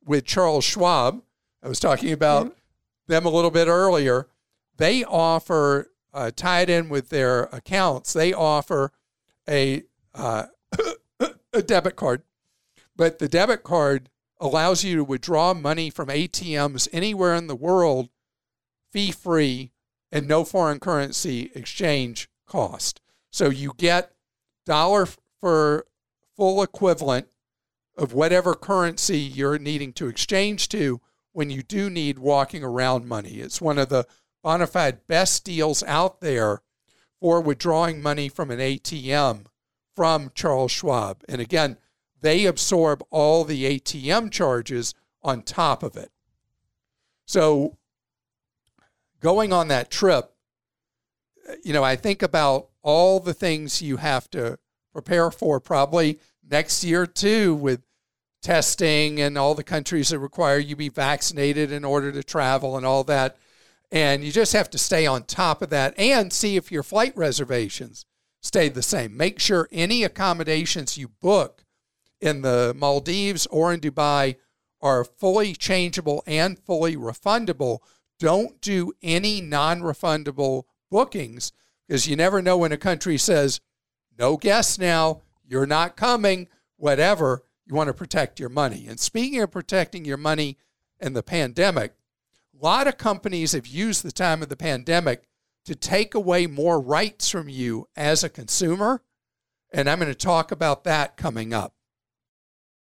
with 0.06 0.26
Charles 0.26 0.66
Schwab. 0.66 1.22
I 1.64 1.68
was 1.68 1.80
talking 1.80 2.12
about 2.12 2.48
mm-hmm. 2.48 2.54
them 3.08 3.26
a 3.26 3.30
little 3.30 3.52
bit 3.52 3.68
earlier. 3.68 4.28
They 4.78 5.04
offer, 5.04 5.92
uh, 6.14 6.32
tied 6.36 6.70
in 6.70 6.90
with 6.90 7.10
their 7.10 7.44
accounts, 7.44 8.14
they 8.14 8.34
offer 8.34 8.92
a, 9.48 9.84
uh, 10.16 10.46
a 11.54 11.62
debit 11.62 11.96
card. 11.96 12.24
But 13.00 13.20
the 13.20 13.30
debit 13.30 13.64
card 13.64 14.10
allows 14.42 14.84
you 14.84 14.98
to 14.98 15.06
withdraw 15.06 15.54
money 15.54 15.90
from 15.90 16.10
ATMs 16.10 16.90
anywhere 16.92 17.34
in 17.34 17.48
the 17.48 17.56
world 17.56 18.10
fee 18.92 19.12
free 19.12 19.72
and 20.12 20.28
no 20.28 20.44
foreign 20.44 20.82
currency 20.82 21.50
exchange 21.56 22.28
cost. 22.46 23.00
So 23.32 23.50
you 23.50 23.72
get 23.78 24.12
dollar 24.66 25.08
for 25.40 25.86
full 26.36 26.62
equivalent 26.62 27.30
of 27.98 28.12
whatever 28.12 28.54
currency 28.54 29.20
you're 29.20 29.58
needing 29.58 29.94
to 29.94 30.08
exchange 30.08 30.68
to 30.70 31.00
when 31.32 31.50
you 31.50 31.64
do 31.64 31.90
need 31.90 32.20
walking 32.20 32.66
around 32.66 33.08
money. 33.08 33.40
It's 33.40 33.62
one 33.62 33.78
of 33.78 33.88
the 33.88 34.08
bona 34.44 34.68
fide 34.68 35.08
best 35.08 35.46
deals 35.46 35.84
out 35.84 36.20
there 36.20 36.64
for 37.22 37.40
withdrawing 37.40 38.02
money 38.02 38.28
from 38.28 38.52
an 38.52 38.60
ATM 38.60 39.46
from 39.96 40.32
Charles 40.36 40.74
Schwab. 40.74 41.24
And 41.30 41.40
again, 41.40 41.78
they 42.22 42.46
absorb 42.46 43.04
all 43.10 43.44
the 43.44 43.80
ATM 43.80 44.32
charges 44.32 44.94
on 45.22 45.42
top 45.42 45.84
of 45.84 45.96
it. 45.96 46.12
So 47.26 47.78
going 49.20 49.54
on 49.54 49.68
that 49.68 49.92
trip, 49.92 50.34
you 51.64 51.74
know, 51.74 51.84
I 51.84 51.96
think 51.96 52.22
about 52.22 52.70
all 52.82 53.20
the 53.20 53.34
things 53.34 53.82
you 53.82 53.98
have 53.98 54.30
to 54.32 54.58
prepare 54.94 55.32
for 55.32 55.60
probably 55.60 56.20
next 56.50 56.84
year 56.84 57.06
too 57.06 57.56
with 57.56 57.82
testing 58.42 59.20
and 59.20 59.38
all 59.38 59.54
the 59.54 59.64
countries 59.64 60.10
that 60.10 60.20
require 60.20 60.58
you 60.58 60.76
be 60.76 60.90
vaccinated 60.90 61.72
in 61.72 61.84
order 61.84 62.12
to 62.12 62.24
travel 62.24 62.78
and 62.78 62.86
all 62.86 63.04
that. 63.04 63.38
And 63.92 64.24
you 64.24 64.32
just 64.32 64.54
have 64.54 64.70
to 64.72 64.78
stay 64.78 65.06
on 65.06 65.24
top 65.24 65.62
of 65.62 65.70
that 65.72 65.98
and 65.98 66.32
see 66.32 66.56
if 66.56 66.72
your 66.72 66.84
flight 66.84 67.14
reservations 67.16 68.06
stay 68.42 68.70
the 68.70 68.82
same. 68.82 69.18
Make 69.18 69.40
sure 69.40 69.68
any 69.72 70.04
accommodations 70.04 70.98
you 70.98 71.10
book 71.22 71.66
in 72.22 72.42
the 72.42 72.74
Maldives 72.76 73.46
or 73.48 73.74
in 73.74 73.80
Dubai 73.80 74.36
are 74.82 75.04
fully 75.04 75.54
changeable 75.54 76.24
and 76.26 76.60
fully 76.60 76.96
refundable. 76.96 77.80
Don't 78.20 78.60
do 78.62 78.94
any 79.02 79.42
non 79.42 79.82
refundable 79.82 80.64
bookings 80.90 81.52
because 81.88 82.08
you 82.08 82.16
never 82.16 82.42
know 82.42 82.58
when 82.58 82.72
a 82.72 82.78
country 82.78 83.18
says, 83.18 83.62
no 84.18 84.38
guests 84.38 84.78
now, 84.78 85.22
you're 85.48 85.66
not 85.66 85.98
coming, 85.98 86.48
whatever. 86.78 87.44
You 87.66 87.76
want 87.76 87.88
to 87.88 87.94
protect 87.94 88.40
your 88.40 88.50
money. 88.50 88.88
And 88.88 89.00
speaking 89.00 89.42
of 89.42 89.52
protecting 89.52 90.06
your 90.06 90.18
money 90.18 90.58
in 91.00 91.14
the 91.14 91.24
pandemic, 91.24 91.94
a 92.60 92.66
lot 92.66 92.88
of 92.88 92.98
companies 92.98 93.54
have 93.54 93.68
used 93.68 94.04
the 94.04 94.12
time 94.12 94.42
of 94.42 94.50
the 94.50 94.58
pandemic 94.58 95.24
to 95.66 95.76
take 95.76 96.14
away 96.14 96.48
more 96.48 96.82
rights 96.82 97.30
from 97.30 97.48
you 97.48 97.88
as 97.96 98.24
a 98.24 98.30
consumer. 98.30 99.02
And 99.72 99.90
I'm 99.90 100.00
going 100.00 100.12
to 100.12 100.16
talk 100.16 100.52
about 100.52 100.84
that 100.84 101.16
coming 101.16 101.54
up. 101.54 101.74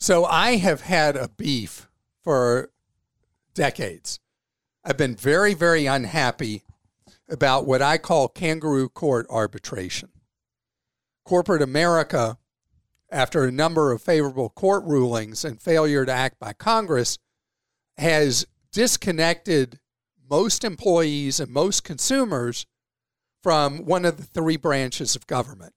So 0.00 0.24
I 0.24 0.56
have 0.56 0.80
had 0.80 1.16
a 1.16 1.28
beef 1.28 1.88
for 2.22 2.70
decades. 3.54 4.18
I've 4.82 4.96
been 4.96 5.14
very, 5.14 5.54
very 5.54 5.86
unhappy 5.86 6.62
about 7.28 7.66
what 7.66 7.82
I 7.82 7.98
call 7.98 8.28
kangaroo 8.28 8.88
court 8.88 9.26
arbitration. 9.28 10.08
Corporate 11.24 11.62
America 11.62 12.38
after 13.10 13.44
a 13.44 13.52
number 13.52 13.92
of 13.92 14.02
favorable 14.02 14.48
court 14.48 14.84
rulings 14.84 15.44
and 15.44 15.60
failure 15.60 16.06
to 16.06 16.12
act 16.12 16.38
by 16.38 16.52
Congress, 16.52 17.18
has 17.98 18.46
disconnected 18.72 19.80
most 20.28 20.64
employees 20.64 21.40
and 21.40 21.50
most 21.50 21.82
consumers 21.82 22.66
from 23.42 23.84
one 23.84 24.04
of 24.04 24.16
the 24.16 24.22
three 24.22 24.56
branches 24.56 25.16
of 25.16 25.26
government. 25.26 25.74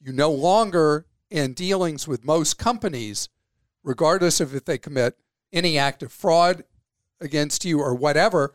You 0.00 0.12
no 0.12 0.30
longer, 0.30 1.06
in 1.30 1.52
dealings 1.52 2.08
with 2.08 2.24
most 2.24 2.58
companies, 2.58 3.28
regardless 3.82 4.40
of 4.40 4.54
if 4.54 4.64
they 4.64 4.78
commit 4.78 5.16
any 5.52 5.78
act 5.78 6.02
of 6.02 6.12
fraud 6.12 6.64
against 7.20 7.64
you 7.64 7.80
or 7.80 7.94
whatever, 7.94 8.54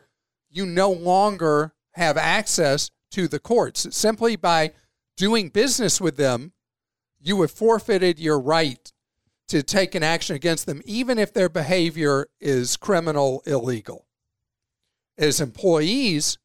you 0.50 0.66
no 0.66 0.90
longer 0.90 1.74
have 1.92 2.16
access 2.16 2.90
to 3.10 3.28
the 3.28 3.38
courts. 3.38 3.86
Simply 3.96 4.36
by 4.36 4.72
doing 5.16 5.48
business 5.48 6.00
with 6.00 6.16
them, 6.16 6.52
you 7.20 7.40
have 7.40 7.50
forfeited 7.50 8.18
your 8.18 8.38
right 8.38 8.92
to 9.48 9.62
take 9.62 9.94
an 9.94 10.02
action 10.02 10.34
against 10.34 10.66
them, 10.66 10.82
even 10.84 11.18
if 11.18 11.32
their 11.32 11.48
behavior 11.48 12.28
is 12.40 12.76
criminal, 12.76 13.42
illegal. 13.46 14.06
As 15.16 15.40
employees, 15.40 16.38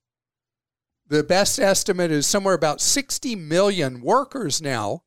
the 1.08 1.24
best 1.24 1.60
estimate 1.60 2.12
is 2.12 2.28
somewhere 2.28 2.54
about 2.54 2.82
60 2.82 3.36
million 3.36 4.02
workers 4.02 4.62
now, 4.62 5.04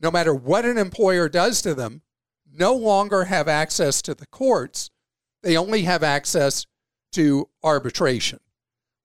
no 0.00 0.10
matter 0.10 0.34
what 0.34 0.64
an 0.64 0.78
employer 0.78 1.28
does 1.28 1.62
to 1.62 1.74
them, 1.74 2.02
no 2.52 2.74
longer 2.74 3.24
have 3.24 3.48
access 3.48 4.02
to 4.02 4.14
the 4.14 4.26
courts. 4.26 4.90
They 5.42 5.56
only 5.56 5.82
have 5.82 6.02
access 6.02 6.66
to 7.12 7.48
arbitration. 7.62 8.40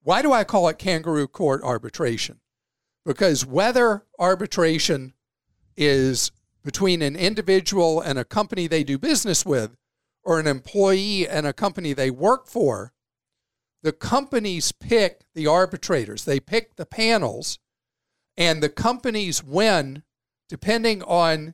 Why 0.03 0.21
do 0.21 0.31
I 0.31 0.43
call 0.43 0.67
it 0.67 0.77
kangaroo 0.77 1.27
court 1.27 1.61
arbitration? 1.63 2.39
Because 3.05 3.45
whether 3.45 4.05
arbitration 4.19 5.13
is 5.77 6.31
between 6.63 7.01
an 7.01 7.15
individual 7.15 8.01
and 8.01 8.17
a 8.17 8.25
company 8.25 8.67
they 8.67 8.83
do 8.83 8.97
business 8.97 9.45
with, 9.45 9.75
or 10.23 10.39
an 10.39 10.47
employee 10.47 11.27
and 11.27 11.45
a 11.45 11.53
company 11.53 11.93
they 11.93 12.09
work 12.09 12.47
for, 12.47 12.93
the 13.83 13.91
companies 13.91 14.71
pick 14.71 15.21
the 15.35 15.45
arbitrators, 15.45 16.25
they 16.25 16.39
pick 16.39 16.75
the 16.75 16.85
panels, 16.87 17.59
and 18.35 18.63
the 18.63 18.69
companies 18.69 19.43
win 19.43 20.01
depending 20.49 21.03
on 21.03 21.53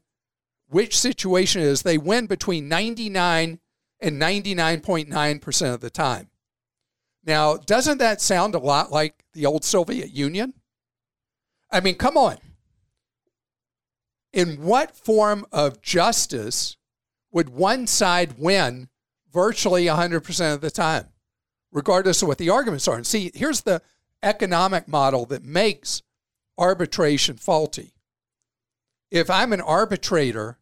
which 0.68 0.98
situation 0.98 1.62
it 1.62 1.66
is. 1.66 1.82
They 1.82 1.98
win 1.98 2.28
between 2.28 2.68
99 2.68 3.60
and 4.00 4.22
99.9% 4.22 5.74
of 5.74 5.82
the 5.82 5.90
time. 5.90 6.30
Now, 7.24 7.58
doesn't 7.58 8.00
that 8.00 8.22
sound 8.22 8.56
a 8.56 8.60
lot 8.60 8.92
like 8.92 9.24
the 9.34 9.46
old 9.46 9.64
Soviet 9.64 10.12
Union? 10.12 10.54
I 11.72 11.80
mean, 11.80 11.96
come 11.96 12.18
on 12.18 12.38
in 14.34 14.62
what 14.62 14.96
form 14.96 15.46
of 15.52 15.82
justice 15.82 16.78
would 17.32 17.50
one 17.50 17.88
side 17.88 18.36
win 18.38 18.90
virtually 19.32 19.86
100% 19.86 20.54
of 20.54 20.62
the 20.62 20.72
time, 20.72 21.08
regardless 21.72 22.22
of 22.22 22.28
what 22.28 22.38
the 22.38 22.50
arguments 22.50 22.88
are? 22.88 22.96
And 22.96 23.08
see, 23.08 23.32
here's 23.34 23.62
the 23.62 23.82
economic 24.24 24.88
model 24.88 25.26
that 25.28 25.44
makes 25.44 26.02
arbitration 26.58 27.38
faulty. 27.38 27.94
If 29.12 29.30
I'm 29.30 29.52
an 29.52 29.60
arbitrator 29.60 30.58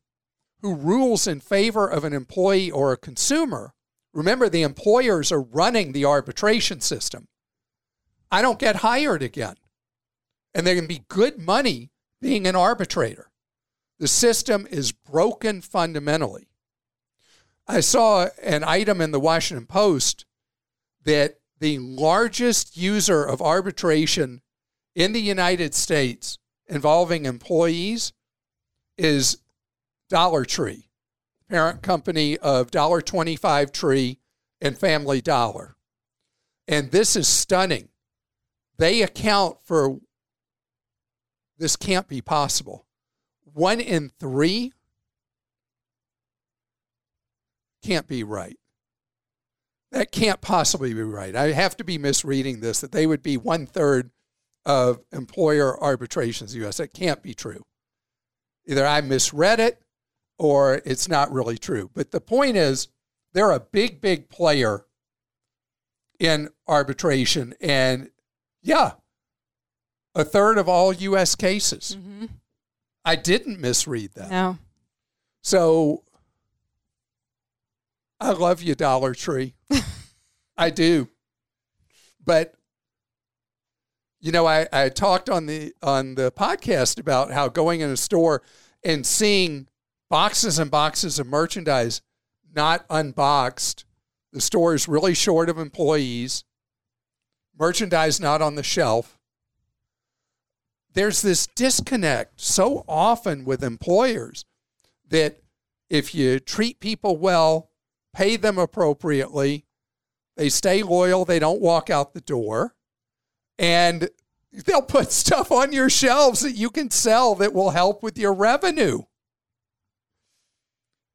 who 0.62 0.74
rules 0.74 1.28
in 1.28 1.40
favor 1.40 1.88
of 1.88 2.04
an 2.04 2.14
employee 2.14 2.72
or 2.72 2.92
a 2.92 2.98
consumer, 2.98 3.74
remember 4.12 4.50
the 4.50 4.64
employers 4.64 5.32
are 5.32 5.42
running 5.42 5.92
the 5.92 6.06
arbitration 6.06 6.82
system. 6.82 7.28
I 8.32 8.42
don't 8.42 8.60
get 8.60 8.78
hired 8.78 9.22
again. 9.22 9.56
And 10.54 10.66
there 10.66 10.76
can 10.76 10.88
be 10.88 11.06
good 11.08 11.40
money 11.40 11.92
being 12.22 12.48
an 12.48 12.56
arbitrator. 12.56 13.30
The 14.00 14.08
system 14.08 14.68
is 14.70 14.92
broken 14.92 15.62
fundamentally. 15.62 16.48
I 17.68 17.82
saw 17.82 18.30
an 18.42 18.64
item 18.64 19.00
in 19.00 19.12
the 19.12 19.20
Washington 19.20 19.68
Post 19.68 20.26
that 21.04 21.36
the 21.60 21.78
largest 21.78 22.76
user 22.76 23.24
of 23.24 23.42
arbitration 23.42 24.42
in 24.96 25.14
the 25.14 25.22
United 25.22 25.76
States 25.76 26.40
involving 26.68 27.26
employees 27.26 28.12
is 29.00 29.38
Dollar 30.10 30.46
Tree, 30.46 30.90
parent 31.50 31.82
company 31.82 32.38
of 32.38 32.72
Dollar 32.72 33.02
25 33.02 33.72
Tree 33.72 34.20
and 34.62 34.78
Family 34.78 35.22
Dollar. 35.22 35.76
And 36.68 36.92
this 36.92 37.16
is 37.16 37.28
stunning. 37.28 37.90
They 38.78 39.02
account 39.02 39.58
for 39.64 40.00
this 41.58 41.76
can't 41.76 42.08
be 42.08 42.22
possible. 42.22 42.86
One 43.54 43.80
in 43.80 44.12
three 44.20 44.74
can't 47.84 48.08
be 48.08 48.24
right. 48.24 48.58
That 49.92 50.12
can't 50.12 50.42
possibly 50.42 50.94
be 50.94 51.02
right. 51.02 51.36
I 51.36 51.52
have 51.52 51.76
to 51.78 51.84
be 51.84 51.98
misreading 51.98 52.60
this 52.60 52.82
that 52.82 52.92
they 52.92 53.08
would 53.08 53.24
be 53.24 53.38
one 53.38 53.66
third 53.66 54.12
of 54.66 55.00
employer 55.12 55.82
arbitrations 55.82 56.54
in 56.54 56.62
the 56.62 56.68
US. 56.68 56.78
That 56.78 56.94
can't 56.94 57.24
be 57.24 57.34
true. 57.34 57.66
Either 58.70 58.86
I 58.86 59.02
misread 59.02 59.60
it 59.60 59.82
or 60.38 60.82
it's 60.86 61.10
not 61.10 61.32
really 61.34 61.58
true. 61.58 61.90
But 61.94 62.12
the 62.12 62.22
point 62.22 62.56
is, 62.56 62.88
they're 63.34 63.52
a 63.52 63.60
big, 63.60 64.00
big 64.00 64.30
player 64.30 64.86
in 66.20 66.50
arbitration. 66.68 67.56
And 67.60 68.12
yeah, 68.62 68.92
a 70.14 70.24
third 70.24 70.60
of 70.60 70.70
all 70.70 70.94
U.S. 70.94 71.34
cases. 71.34 71.98
Mm-hmm. 72.00 72.28
I 73.04 73.16
didn't 73.16 73.60
misread 73.60 74.12
that. 74.14 74.30
No. 74.30 74.60
So 75.42 76.04
I 78.20 78.32
love 78.32 78.62
you, 78.62 78.76
Dollar 78.76 79.16
Tree. 79.16 79.56
I 80.58 80.70
do. 80.70 81.10
But 82.24 82.54
you 84.20 84.32
know, 84.32 84.46
I, 84.46 84.68
I 84.72 84.90
talked 84.90 85.30
on 85.30 85.46
the 85.46 85.74
on 85.82 86.16
the 86.16 86.32
podcast 86.32 87.00
about 87.00 87.32
how 87.32 87.48
going 87.48 87.82
in 87.82 87.90
a 87.90 87.98
store 87.98 88.42
and 88.84 89.06
seeing 89.06 89.68
boxes 90.10 90.60
and 90.60 90.70
boxes 90.70 91.20
of 91.20 91.28
merchandise 91.28 92.02
not 92.54 92.86
unboxed. 92.90 93.86
The 94.34 94.42
store 94.42 94.74
is 94.74 94.88
really 94.88 95.14
short 95.14 95.50
of 95.50 95.58
employees. 95.58 96.44
Merchandise 97.58 98.20
not 98.20 98.42
on 98.42 98.56
the 98.56 98.64
shelf. 98.64 99.18
There's 100.94 101.22
this 101.22 101.48
disconnect 101.56 102.42
so 102.42 102.84
often 102.88 103.46
with 103.46 103.64
employers 103.64 104.46
that 105.08 105.40
if 105.90 106.14
you 106.14 106.40
treat 106.40 106.80
people 106.80 107.18
well, 107.18 107.70
pay 108.14 108.36
them 108.36 108.58
appropriately, 108.58 109.66
they 110.36 110.50
stay 110.50 110.84
loyal, 110.84 111.26
they 111.26 111.40
don't 111.40 111.62
walk 111.62 111.90
out 111.90 112.14
the 112.14 112.22
door, 112.22 112.76
and 113.60 114.10
they'll 114.66 114.82
put 114.82 115.12
stuff 115.12 115.52
on 115.52 115.74
your 115.74 115.90
shelves 115.90 116.40
that 116.40 116.54
you 116.54 116.70
can 116.70 116.90
sell 116.90 117.36
that 117.36 117.54
will 117.54 117.72
help 117.72 118.02
with 118.02 118.18
your 118.18 118.34
revenue. 118.34 119.02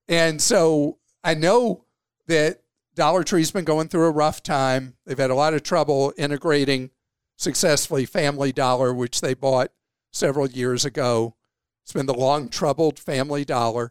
And 0.07 0.41
so 0.41 0.99
I 1.25 1.35
know 1.35 1.87
that 2.27 2.61
Dollar 2.95 3.25
Tree's 3.25 3.51
been 3.51 3.65
going 3.65 3.89
through 3.89 4.05
a 4.05 4.11
rough 4.11 4.43
time. 4.43 4.95
They've 5.07 5.19
had 5.19 5.31
a 5.31 5.35
lot 5.35 5.55
of 5.55 5.63
trouble 5.63 6.13
integrating 6.19 6.91
successfully 7.37 8.05
Family 8.05 8.53
Dollar, 8.53 8.93
which 8.93 9.23
they 9.23 9.35
bought 9.35 9.73
several 10.13 10.49
years 10.49 10.85
ago. 10.85 11.35
It's 11.83 11.93
been 11.93 12.07
the 12.07 12.15
long 12.15 12.51
troubled 12.51 12.99
Family 12.99 13.45
Dollar. 13.45 13.91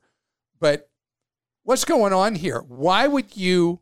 But 0.60 0.90
what's 1.64 1.86
going 1.86 2.14
on 2.14 2.36
here? 2.36 2.60
Why 2.60 3.08
would 3.08 3.36
you 3.36 3.80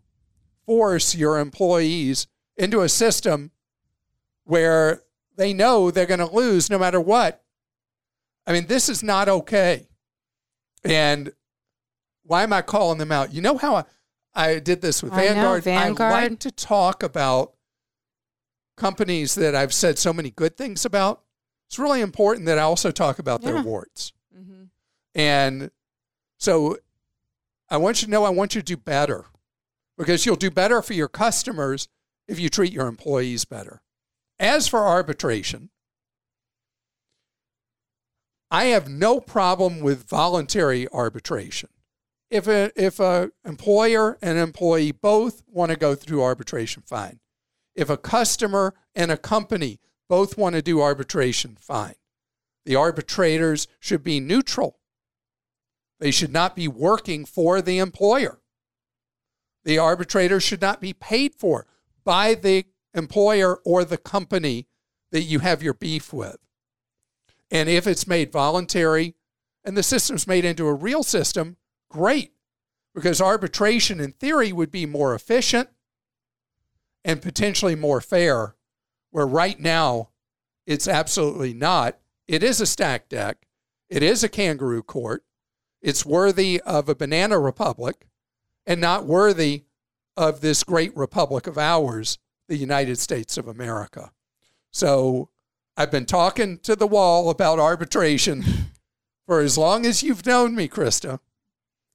force 0.66 1.14
your 1.14 1.40
employees 1.40 2.28
into 2.58 2.82
a 2.82 2.90
system 2.90 3.52
where 4.46 5.02
they 5.36 5.54
know 5.54 5.92
they're 5.92 6.06
going 6.06 6.20
to 6.20 6.26
lose 6.26 6.70
no 6.70 6.80
matter 6.80 7.00
what? 7.00 7.44
I 8.46 8.54
mean, 8.54 8.68
this 8.68 8.90
is 8.90 9.04
not 9.04 9.30
okay. 9.30 9.88
And 10.84 11.32
why 12.24 12.44
am 12.44 12.54
I 12.54 12.62
calling 12.62 12.98
them 12.98 13.12
out? 13.12 13.34
You 13.34 13.42
know 13.42 13.58
how 13.58 13.76
I, 13.76 13.84
I 14.34 14.60
did 14.60 14.82
this 14.82 15.04
with 15.04 15.14
I 15.14 15.18
know, 15.18 15.34
Vanguard? 15.34 15.64
Vanguard. 15.64 16.14
I 16.14 16.22
like 16.28 16.40
to 16.40 16.52
talk 16.52 17.04
about 17.04 17.54
companies 18.78 19.36
that 19.36 19.56
I've 19.56 19.74
said 19.74 20.00
so 20.00 20.12
many 20.12 20.32
good 20.32 20.58
things 20.58 20.86
about. 20.86 21.22
It's 21.68 21.80
really 21.80 22.02
important 22.02 22.48
that 22.48 22.58
I 22.58 22.64
also 22.64 22.92
talk 22.92 23.20
about 23.20 23.42
their 23.42 23.62
warts. 23.62 24.12
Mm-hmm. 24.38 24.64
And 25.16 25.72
so 26.38 26.78
I 27.70 27.78
want 27.78 28.02
you 28.02 28.08
to 28.08 28.12
know 28.12 28.26
I 28.26 28.30
want 28.30 28.56
you 28.56 28.62
to 28.62 28.66
do 28.66 28.76
better 28.76 29.26
because 29.98 30.26
you'll 30.26 30.36
do 30.36 30.52
better 30.52 30.82
for 30.82 30.94
your 30.94 31.08
customers 31.08 31.88
if 32.28 32.40
you 32.40 32.50
treat 32.50 32.74
your 32.74 32.88
employees 32.88 33.46
better. 33.46 33.82
As 34.42 34.68
for 34.68 34.88
arbitration, 34.88 35.70
I 38.50 38.66
have 38.66 38.90
no 38.90 39.20
problem 39.22 39.82
with 39.82 40.10
voluntary 40.10 40.88
arbitration. 40.92 41.70
If 42.32 42.48
a 42.48 42.72
if 42.76 43.00
a 43.00 43.30
employer 43.46 44.18
and 44.20 44.40
employee 44.40 44.94
both 44.94 45.44
want 45.46 45.72
to 45.72 45.78
go 45.78 45.94
through 45.94 46.24
arbitration, 46.24 46.82
fine. 46.82 47.20
If 47.76 47.92
a 47.92 47.98
customer 47.98 48.74
and 48.96 49.12
a 49.12 49.18
company 49.18 49.80
both 50.10 50.40
want 50.40 50.56
to 50.56 50.64
do 50.64 50.82
arbitration, 50.82 51.56
fine. 51.62 51.96
The 52.66 52.76
arbitrators 52.76 53.68
should 53.80 54.04
be 54.04 54.20
neutral. 54.20 54.80
They 56.00 56.10
should 56.10 56.34
not 56.34 56.56
be 56.56 56.68
working 56.68 57.26
for 57.26 57.62
the 57.62 57.78
employer. 57.78 58.42
The 59.66 59.78
arbitrator 59.78 60.40
should 60.40 60.62
not 60.62 60.82
be 60.82 60.94
paid 60.94 61.36
for 61.36 61.68
by 62.04 62.34
the 62.34 62.66
employer 62.94 63.58
or 63.66 63.84
the 63.84 63.98
company 63.98 64.68
that 65.12 65.24
you 65.24 65.40
have 65.40 65.64
your 65.64 65.74
beef 65.74 66.14
with. 66.14 66.38
And 67.50 67.68
if 67.68 67.86
it's 67.86 68.08
made 68.08 68.32
voluntary 68.32 69.16
and 69.64 69.78
the 69.78 69.84
system's 69.84 70.28
made 70.28 70.46
into 70.46 70.68
a 70.68 70.74
real 70.74 71.04
system, 71.04 71.58
great. 71.90 72.32
Because 72.94 73.22
arbitration, 73.22 74.00
in 74.00 74.12
theory, 74.12 74.52
would 74.52 74.72
be 74.72 74.86
more 74.86 75.14
efficient 75.14 75.70
and 77.04 77.22
potentially 77.22 77.76
more 77.76 78.02
fair, 78.02 78.56
where 79.12 79.28
right 79.28 79.60
now 79.60 80.10
it's 80.66 80.88
absolutely 80.88 81.54
not. 81.54 81.98
It 82.28 82.44
is 82.44 82.62
a 82.62 82.66
stack 82.66 83.10
deck, 83.10 83.48
it 83.90 84.04
is 84.04 84.24
a 84.24 84.30
kangaroo 84.30 84.84
court, 84.84 85.24
it's 85.82 86.06
worthy 86.06 86.62
of 86.62 86.88
a 86.88 86.96
banana 86.96 87.40
republic 87.40 88.08
and 88.66 88.80
not 88.80 89.06
worthy 89.06 89.64
of 90.16 90.42
this 90.42 90.64
great 90.64 90.96
republic 90.96 91.48
of 91.48 91.58
ours, 91.58 92.20
the 92.52 92.58
United 92.58 93.00
States 93.00 93.38
of 93.38 93.48
America. 93.48 94.12
So 94.72 95.30
I've 95.78 95.90
been 95.90 96.06
talking 96.06 96.58
to 96.64 96.76
the 96.76 96.86
wall 96.86 97.30
about 97.30 97.60
arbitration 97.60 98.44
for 99.26 99.40
as 99.40 99.58
long 99.58 99.86
as 99.86 100.04
you've 100.04 100.26
known 100.26 100.54
me, 100.54 100.68
Christa. 100.68 101.22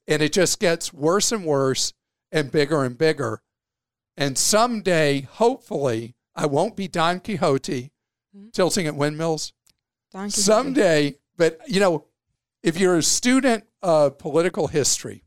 And 0.08 0.22
it 0.22 0.32
just 0.32 0.58
gets 0.58 0.94
worse 0.94 1.30
and 1.30 1.44
worse 1.44 1.92
and 2.32 2.50
bigger 2.50 2.84
and 2.84 2.96
bigger. 2.96 3.42
And 4.16 4.38
someday, 4.38 5.28
hopefully, 5.30 6.14
I 6.34 6.46
won't 6.46 6.74
be 6.74 6.88
Don 6.88 7.20
Quixote 7.20 7.90
hmm? 8.34 8.48
tilting 8.54 8.86
at 8.86 8.96
windmills. 8.96 9.52
Don 10.10 10.30
Quixote. 10.30 10.40
Someday, 10.40 11.16
but 11.36 11.60
you 11.66 11.80
know, 11.80 12.06
if 12.62 12.78
you're 12.78 12.96
a 12.96 13.02
student 13.02 13.64
of 13.82 14.16
political 14.16 14.68
history, 14.68 15.22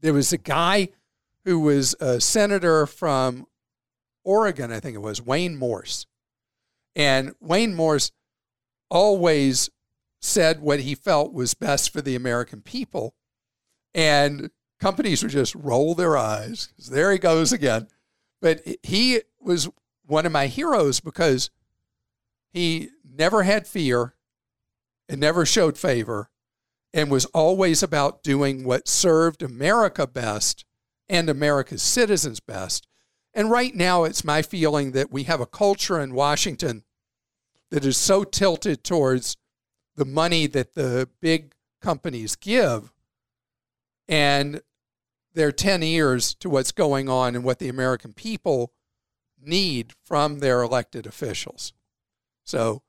there 0.00 0.14
was 0.14 0.32
a 0.32 0.38
guy 0.38 0.88
who 1.44 1.60
was 1.60 1.94
a 2.00 2.18
senator 2.18 2.86
from 2.86 3.46
Oregon, 4.26 4.72
I 4.72 4.80
think 4.80 4.96
it 4.96 5.02
was, 5.02 5.22
Wayne 5.22 5.56
Morse. 5.56 6.04
And 6.96 7.34
Wayne 7.40 7.74
Morse 7.74 8.10
always 8.90 9.70
said 10.20 10.60
what 10.60 10.80
he 10.80 10.96
felt 10.96 11.32
was 11.32 11.54
best 11.54 11.92
for 11.92 12.02
the 12.02 12.16
American 12.16 12.60
people. 12.60 13.14
And 13.94 14.50
companies 14.80 15.22
would 15.22 15.32
just 15.32 15.54
roll 15.54 15.94
their 15.94 16.16
eyes. 16.16 16.70
There 16.90 17.12
he 17.12 17.18
goes 17.18 17.52
again. 17.52 17.86
But 18.42 18.62
he 18.82 19.22
was 19.40 19.68
one 20.04 20.26
of 20.26 20.32
my 20.32 20.48
heroes 20.48 21.00
because 21.00 21.50
he 22.52 22.90
never 23.04 23.44
had 23.44 23.66
fear 23.66 24.14
and 25.08 25.20
never 25.20 25.46
showed 25.46 25.78
favor 25.78 26.30
and 26.92 27.10
was 27.10 27.26
always 27.26 27.82
about 27.82 28.22
doing 28.22 28.64
what 28.64 28.88
served 28.88 29.42
America 29.42 30.06
best 30.06 30.64
and 31.08 31.28
America's 31.28 31.82
citizens 31.82 32.40
best. 32.40 32.85
And 33.36 33.50
right 33.50 33.74
now, 33.74 34.04
it's 34.04 34.24
my 34.24 34.40
feeling 34.40 34.92
that 34.92 35.12
we 35.12 35.24
have 35.24 35.42
a 35.42 35.46
culture 35.46 36.00
in 36.00 36.14
Washington 36.14 36.84
that 37.70 37.84
is 37.84 37.98
so 37.98 38.24
tilted 38.24 38.82
towards 38.82 39.36
the 39.94 40.06
money 40.06 40.46
that 40.46 40.74
the 40.74 41.10
big 41.20 41.52
companies 41.82 42.34
give 42.34 42.94
and 44.08 44.62
their 45.34 45.52
10 45.52 45.82
ears 45.82 46.34
to 46.36 46.48
what's 46.48 46.72
going 46.72 47.10
on 47.10 47.34
and 47.34 47.44
what 47.44 47.58
the 47.58 47.68
American 47.68 48.14
people 48.14 48.72
need 49.38 49.92
from 50.02 50.38
their 50.38 50.62
elected 50.62 51.04
officials. 51.06 51.74
So, 52.42 52.80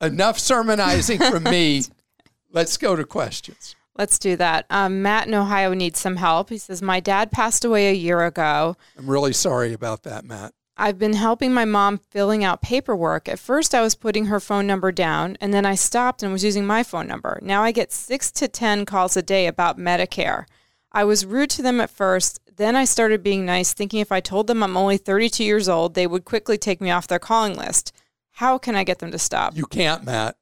enough 0.00 0.36
sermonizing 0.36 1.18
from 1.18 1.44
me. 1.44 1.84
Let's 2.50 2.76
go 2.76 2.96
to 2.96 3.04
questions. 3.04 3.76
Let's 3.96 4.18
do 4.18 4.36
that. 4.36 4.64
Um, 4.70 5.02
Matt 5.02 5.28
in 5.28 5.34
Ohio 5.34 5.74
needs 5.74 6.00
some 6.00 6.16
help. 6.16 6.48
He 6.48 6.58
says, 6.58 6.80
My 6.80 7.00
dad 7.00 7.30
passed 7.30 7.64
away 7.64 7.90
a 7.90 7.94
year 7.94 8.24
ago. 8.24 8.76
I'm 8.98 9.08
really 9.08 9.32
sorry 9.32 9.72
about 9.72 10.02
that, 10.04 10.24
Matt. 10.24 10.54
I've 10.76 10.98
been 10.98 11.12
helping 11.12 11.52
my 11.52 11.66
mom 11.66 11.98
filling 11.98 12.42
out 12.42 12.62
paperwork. 12.62 13.28
At 13.28 13.38
first, 13.38 13.74
I 13.74 13.82
was 13.82 13.94
putting 13.94 14.26
her 14.26 14.40
phone 14.40 14.66
number 14.66 14.90
down, 14.90 15.36
and 15.40 15.52
then 15.52 15.66
I 15.66 15.74
stopped 15.74 16.22
and 16.22 16.32
was 16.32 16.44
using 16.44 16.66
my 16.66 16.82
phone 16.82 17.06
number. 17.06 17.38
Now 17.42 17.62
I 17.62 17.72
get 17.72 17.92
six 17.92 18.32
to 18.32 18.48
10 18.48 18.86
calls 18.86 19.16
a 19.16 19.22
day 19.22 19.46
about 19.46 19.78
Medicare. 19.78 20.46
I 20.90 21.04
was 21.04 21.26
rude 21.26 21.50
to 21.50 21.62
them 21.62 21.80
at 21.80 21.90
first. 21.90 22.40
Then 22.56 22.74
I 22.74 22.84
started 22.84 23.22
being 23.22 23.44
nice, 23.44 23.74
thinking 23.74 24.00
if 24.00 24.10
I 24.10 24.20
told 24.20 24.46
them 24.46 24.62
I'm 24.62 24.76
only 24.76 24.96
32 24.96 25.44
years 25.44 25.68
old, 25.68 25.94
they 25.94 26.06
would 26.06 26.24
quickly 26.24 26.56
take 26.56 26.80
me 26.80 26.90
off 26.90 27.06
their 27.06 27.18
calling 27.18 27.54
list. 27.54 27.92
How 28.32 28.56
can 28.56 28.74
I 28.74 28.84
get 28.84 28.98
them 28.98 29.10
to 29.12 29.18
stop? 29.18 29.54
You 29.56 29.66
can't, 29.66 30.04
Matt. 30.04 30.36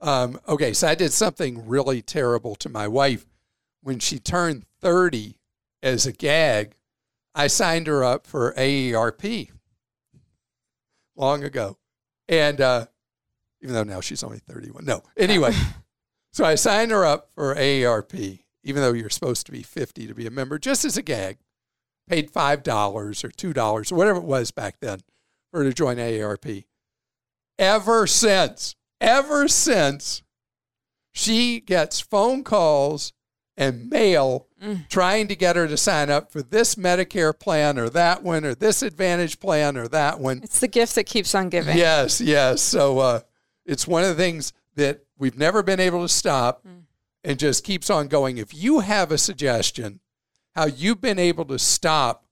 Um, 0.00 0.40
okay, 0.48 0.72
so 0.72 0.88
I 0.88 0.94
did 0.94 1.12
something 1.12 1.66
really 1.66 2.02
terrible 2.02 2.54
to 2.56 2.68
my 2.68 2.86
wife 2.86 3.26
when 3.82 3.98
she 3.98 4.18
turned 4.18 4.64
30 4.80 5.38
as 5.82 6.06
a 6.06 6.12
gag. 6.12 6.74
I 7.34 7.46
signed 7.46 7.86
her 7.86 8.04
up 8.04 8.26
for 8.26 8.52
AARP 8.54 9.50
long 11.16 11.44
ago. 11.44 11.78
And 12.28 12.60
uh, 12.60 12.86
even 13.60 13.74
though 13.74 13.82
now 13.82 14.00
she's 14.00 14.22
only 14.22 14.38
31. 14.38 14.84
No, 14.84 15.02
anyway. 15.16 15.52
so 16.32 16.44
I 16.44 16.54
signed 16.54 16.90
her 16.90 17.04
up 17.04 17.30
for 17.34 17.54
AARP, 17.54 18.40
even 18.62 18.82
though 18.82 18.92
you're 18.92 19.10
supposed 19.10 19.46
to 19.46 19.52
be 19.52 19.62
50 19.62 20.06
to 20.06 20.14
be 20.14 20.26
a 20.26 20.30
member, 20.30 20.58
just 20.58 20.84
as 20.84 20.96
a 20.96 21.02
gag. 21.02 21.38
Paid 22.08 22.32
$5 22.32 22.66
or 22.96 23.12
$2 23.12 23.92
or 23.92 23.94
whatever 23.94 24.18
it 24.18 24.24
was 24.24 24.50
back 24.50 24.76
then 24.80 25.00
for 25.50 25.58
her 25.58 25.64
to 25.64 25.74
join 25.74 25.98
AARP. 25.98 26.64
Ever 27.58 28.06
since, 28.06 28.76
ever 29.00 29.48
since, 29.48 30.22
she 31.12 31.60
gets 31.60 32.00
phone 32.00 32.44
calls 32.44 33.12
and 33.56 33.90
mail 33.90 34.46
mm. 34.62 34.88
trying 34.88 35.26
to 35.28 35.34
get 35.34 35.56
her 35.56 35.66
to 35.66 35.76
sign 35.76 36.10
up 36.10 36.30
for 36.30 36.42
this 36.42 36.76
Medicare 36.76 37.36
plan 37.36 37.78
or 37.78 37.88
that 37.90 38.22
one 38.22 38.44
or 38.44 38.54
this 38.54 38.82
Advantage 38.82 39.40
plan 39.40 39.76
or 39.76 39.88
that 39.88 40.20
one. 40.20 40.40
It's 40.44 40.60
the 40.60 40.68
gift 40.68 40.94
that 40.94 41.04
keeps 41.04 41.34
on 41.34 41.48
giving. 41.48 41.76
Yes, 41.76 42.20
yes. 42.20 42.62
So 42.62 42.98
uh, 43.00 43.20
it's 43.66 43.86
one 43.86 44.04
of 44.04 44.10
the 44.10 44.14
things 44.14 44.52
that 44.76 45.04
we've 45.18 45.36
never 45.36 45.62
been 45.62 45.80
able 45.80 46.02
to 46.02 46.08
stop 46.08 46.64
mm. 46.64 46.82
and 47.24 47.38
just 47.38 47.64
keeps 47.64 47.90
on 47.90 48.06
going. 48.06 48.38
If 48.38 48.54
you 48.54 48.80
have 48.80 49.10
a 49.10 49.18
suggestion 49.18 50.00
how 50.54 50.66
you've 50.66 51.00
been 51.00 51.18
able 51.18 51.44
to 51.44 51.58
stop 51.58 52.24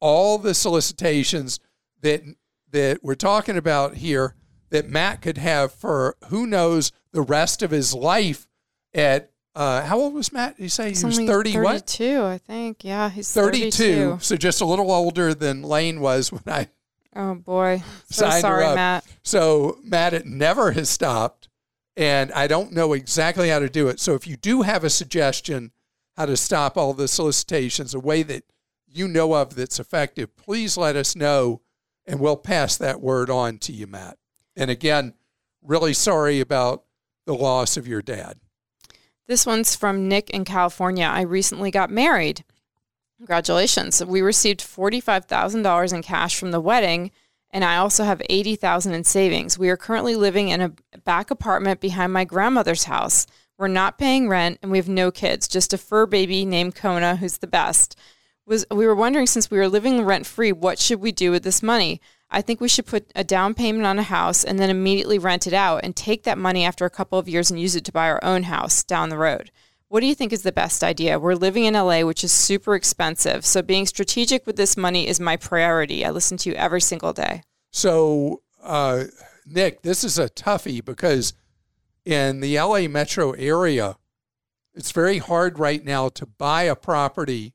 all 0.00 0.38
the 0.38 0.54
solicitations 0.54 1.58
that 2.00 2.22
that 2.70 2.98
we're 3.02 3.14
talking 3.14 3.56
about 3.56 3.96
here 3.96 4.34
that 4.72 4.88
Matt 4.88 5.22
could 5.22 5.38
have 5.38 5.72
for 5.72 6.16
who 6.28 6.46
knows 6.46 6.92
the 7.12 7.22
rest 7.22 7.62
of 7.62 7.70
his 7.70 7.94
life 7.94 8.48
at 8.92 9.30
uh, 9.54 9.82
how 9.82 9.98
old 9.98 10.14
was 10.14 10.32
Matt? 10.32 10.56
Did 10.56 10.62
you 10.62 10.68
say 10.68 10.88
he's 10.88 11.00
he 11.00 11.06
was 11.06 11.16
30 11.18 11.26
32, 11.26 11.62
what? 11.62 11.72
32, 11.72 12.22
I 12.22 12.38
think. 12.38 12.84
Yeah, 12.84 13.10
he's 13.10 13.30
32, 13.32 13.70
32. 13.70 14.18
So 14.20 14.36
just 14.36 14.62
a 14.62 14.64
little 14.64 14.90
older 14.90 15.34
than 15.34 15.62
Lane 15.62 16.00
was 16.00 16.32
when 16.32 16.42
I 16.46 16.68
Oh 17.14 17.34
boy. 17.34 17.82
So 18.10 18.28
sorry. 18.30 18.74
Matt. 18.74 19.04
So 19.22 19.78
Matt 19.84 20.14
it 20.14 20.26
never 20.26 20.72
has 20.72 20.88
stopped 20.88 21.48
and 21.96 22.32
I 22.32 22.46
don't 22.46 22.72
know 22.72 22.94
exactly 22.94 23.50
how 23.50 23.58
to 23.58 23.68
do 23.68 23.88
it. 23.88 24.00
So 24.00 24.14
if 24.14 24.26
you 24.26 24.36
do 24.36 24.62
have 24.62 24.84
a 24.84 24.90
suggestion 24.90 25.72
how 26.16 26.26
to 26.26 26.36
stop 26.36 26.76
all 26.76 26.94
the 26.94 27.08
solicitations, 27.08 27.94
a 27.94 28.00
way 28.00 28.22
that 28.22 28.44
you 28.86 29.08
know 29.08 29.34
of 29.34 29.54
that's 29.54 29.78
effective, 29.78 30.36
please 30.36 30.76
let 30.76 30.96
us 30.96 31.14
know 31.14 31.60
and 32.06 32.18
we'll 32.20 32.36
pass 32.36 32.76
that 32.76 33.00
word 33.00 33.30
on 33.30 33.58
to 33.58 33.72
you, 33.72 33.86
Matt. 33.86 34.18
And 34.56 34.70
again, 34.70 35.14
really 35.62 35.94
sorry 35.94 36.40
about 36.40 36.84
the 37.26 37.34
loss 37.34 37.76
of 37.76 37.86
your 37.86 38.02
dad. 38.02 38.38
This 39.26 39.46
one's 39.46 39.76
from 39.76 40.08
Nick 40.08 40.30
in 40.30 40.44
California. 40.44 41.06
I 41.06 41.22
recently 41.22 41.70
got 41.70 41.90
married. 41.90 42.44
Congratulations. 43.18 44.04
We 44.04 44.20
received 44.20 44.60
$45,000 44.60 45.94
in 45.94 46.02
cash 46.02 46.36
from 46.36 46.50
the 46.50 46.60
wedding 46.60 47.12
and 47.52 47.64
I 47.64 47.76
also 47.76 48.04
have 48.04 48.22
80,000 48.30 48.94
in 48.94 49.04
savings. 49.04 49.58
We 49.58 49.68
are 49.68 49.76
currently 49.76 50.16
living 50.16 50.48
in 50.48 50.60
a 50.60 50.72
back 51.04 51.30
apartment 51.30 51.80
behind 51.80 52.12
my 52.12 52.24
grandmother's 52.24 52.84
house. 52.84 53.26
We're 53.58 53.68
not 53.68 53.98
paying 53.98 54.28
rent 54.28 54.58
and 54.62 54.72
we 54.72 54.78
have 54.78 54.88
no 54.88 55.10
kids, 55.10 55.46
just 55.46 55.74
a 55.74 55.78
fur 55.78 56.06
baby 56.06 56.46
named 56.46 56.74
Kona 56.74 57.16
who's 57.16 57.38
the 57.38 57.46
best. 57.46 57.98
Was 58.46 58.64
we 58.70 58.86
were 58.86 58.94
wondering 58.94 59.26
since 59.26 59.50
we 59.50 59.58
were 59.58 59.68
living 59.68 60.02
rent 60.02 60.26
free, 60.26 60.50
what 60.50 60.78
should 60.78 61.00
we 61.00 61.12
do 61.12 61.30
with 61.30 61.44
this 61.44 61.62
money? 61.62 62.00
I 62.32 62.40
think 62.40 62.60
we 62.60 62.68
should 62.68 62.86
put 62.86 63.12
a 63.14 63.22
down 63.22 63.52
payment 63.52 63.84
on 63.84 63.98
a 63.98 64.02
house 64.02 64.42
and 64.42 64.58
then 64.58 64.70
immediately 64.70 65.18
rent 65.18 65.46
it 65.46 65.52
out 65.52 65.84
and 65.84 65.94
take 65.94 66.24
that 66.24 66.38
money 66.38 66.64
after 66.64 66.86
a 66.86 66.90
couple 66.90 67.18
of 67.18 67.28
years 67.28 67.50
and 67.50 67.60
use 67.60 67.76
it 67.76 67.84
to 67.84 67.92
buy 67.92 68.08
our 68.08 68.24
own 68.24 68.44
house 68.44 68.82
down 68.82 69.10
the 69.10 69.18
road. 69.18 69.50
What 69.88 70.00
do 70.00 70.06
you 70.06 70.14
think 70.14 70.32
is 70.32 70.42
the 70.42 70.52
best 70.52 70.82
idea? 70.82 71.18
We're 71.18 71.34
living 71.34 71.66
in 71.66 71.74
LA, 71.74 72.00
which 72.00 72.24
is 72.24 72.32
super 72.32 72.74
expensive. 72.74 73.44
So 73.44 73.60
being 73.60 73.84
strategic 73.84 74.46
with 74.46 74.56
this 74.56 74.74
money 74.74 75.06
is 75.06 75.20
my 75.20 75.36
priority. 75.36 76.06
I 76.06 76.10
listen 76.10 76.38
to 76.38 76.48
you 76.48 76.56
every 76.56 76.80
single 76.80 77.12
day. 77.12 77.42
So, 77.70 78.40
uh, 78.62 79.04
Nick, 79.44 79.82
this 79.82 80.02
is 80.02 80.18
a 80.18 80.30
toughie 80.30 80.82
because 80.82 81.34
in 82.06 82.40
the 82.40 82.58
LA 82.58 82.88
metro 82.88 83.32
area, 83.32 83.96
it's 84.74 84.92
very 84.92 85.18
hard 85.18 85.58
right 85.58 85.84
now 85.84 86.08
to 86.08 86.24
buy 86.24 86.62
a 86.62 86.74
property 86.74 87.52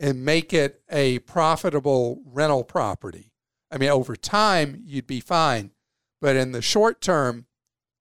and 0.00 0.24
make 0.24 0.54
it 0.54 0.80
a 0.90 1.18
profitable 1.20 2.22
rental 2.24 2.64
property. 2.64 3.32
I 3.76 3.78
mean, 3.78 3.90
over 3.90 4.16
time, 4.16 4.82
you'd 4.86 5.06
be 5.06 5.20
fine. 5.20 5.70
But 6.22 6.34
in 6.34 6.52
the 6.52 6.62
short 6.62 7.02
term, 7.02 7.44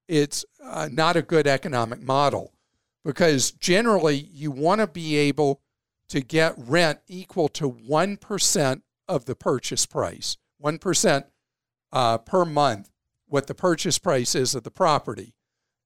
it's 0.08 0.46
uh, 0.64 0.88
not 0.90 1.18
a 1.18 1.22
good 1.22 1.48
economic 1.48 2.02
model 2.02 2.54
because 3.04 3.52
generally 3.52 4.16
you 4.16 4.52
want 4.52 4.80
to 4.80 4.88
be 4.88 5.18
able 5.18 5.60
to 6.08 6.22
get 6.22 6.54
rent 6.58 7.00
equal 7.10 7.50
to 7.50 7.70
1% 7.70 8.82
of 9.10 9.26
the 9.26 9.36
purchase 9.36 9.86
price, 9.86 10.38
1% 10.64 11.26
uh, 11.92 12.20
per 12.20 12.46
month, 12.46 12.90
what 13.28 13.48
the 13.48 13.54
purchase 13.54 14.00
price 14.00 14.34
is 14.34 14.56
of 14.56 14.64
the 14.64 14.72
property. 14.72 15.34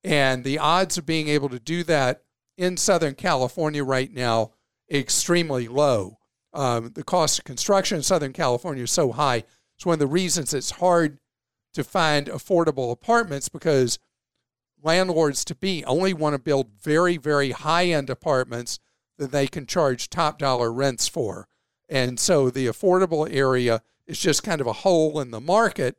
And 0.03 0.43
the 0.43 0.59
odds 0.59 0.99
of 0.99 1.07
being 1.07 1.29
able 1.29 1.49
to 1.49 1.59
do 1.59 1.83
that 1.85 2.21
in 2.59 2.77
Southern 2.77 3.15
California 3.15 3.83
right 3.83 4.13
now, 4.13 4.51
extremely 4.91 5.67
low. 5.67 6.19
Um, 6.53 6.91
the 6.93 7.03
cost 7.03 7.39
of 7.39 7.45
construction 7.45 7.97
in 7.97 8.03
Southern 8.03 8.33
California 8.33 8.83
is 8.83 8.91
so 8.91 9.11
high 9.11 9.45
it's 9.79 9.85
one 9.85 9.93
of 9.93 9.99
the 9.99 10.07
reasons 10.07 10.53
it's 10.53 10.71
hard 10.71 11.19
to 11.73 11.85
find 11.85 12.27
affordable 12.27 12.91
apartments 12.91 13.47
because 13.47 13.97
landlords 14.83 15.45
to 15.45 15.55
be 15.55 15.85
only 15.85 16.13
want 16.13 16.33
to 16.33 16.37
build 16.37 16.67
very, 16.81 17.15
very 17.15 17.51
high 17.51 17.85
end 17.85 18.09
apartments 18.09 18.81
that 19.17 19.31
they 19.31 19.47
can 19.47 19.65
charge 19.65 20.09
top 20.09 20.37
dollar 20.37 20.69
rents 20.69 21.07
for. 21.07 21.47
And 21.87 22.19
so 22.19 22.49
the 22.49 22.67
affordable 22.67 23.33
area 23.33 23.81
is 24.05 24.19
just 24.19 24.43
kind 24.43 24.59
of 24.59 24.67
a 24.67 24.73
hole 24.73 25.17
in 25.21 25.31
the 25.31 25.39
market 25.39 25.95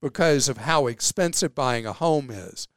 because 0.00 0.48
of 0.48 0.58
how 0.58 0.86
expensive 0.86 1.56
buying 1.56 1.86
a 1.86 1.92
home 1.92 2.30
is. 2.30 2.68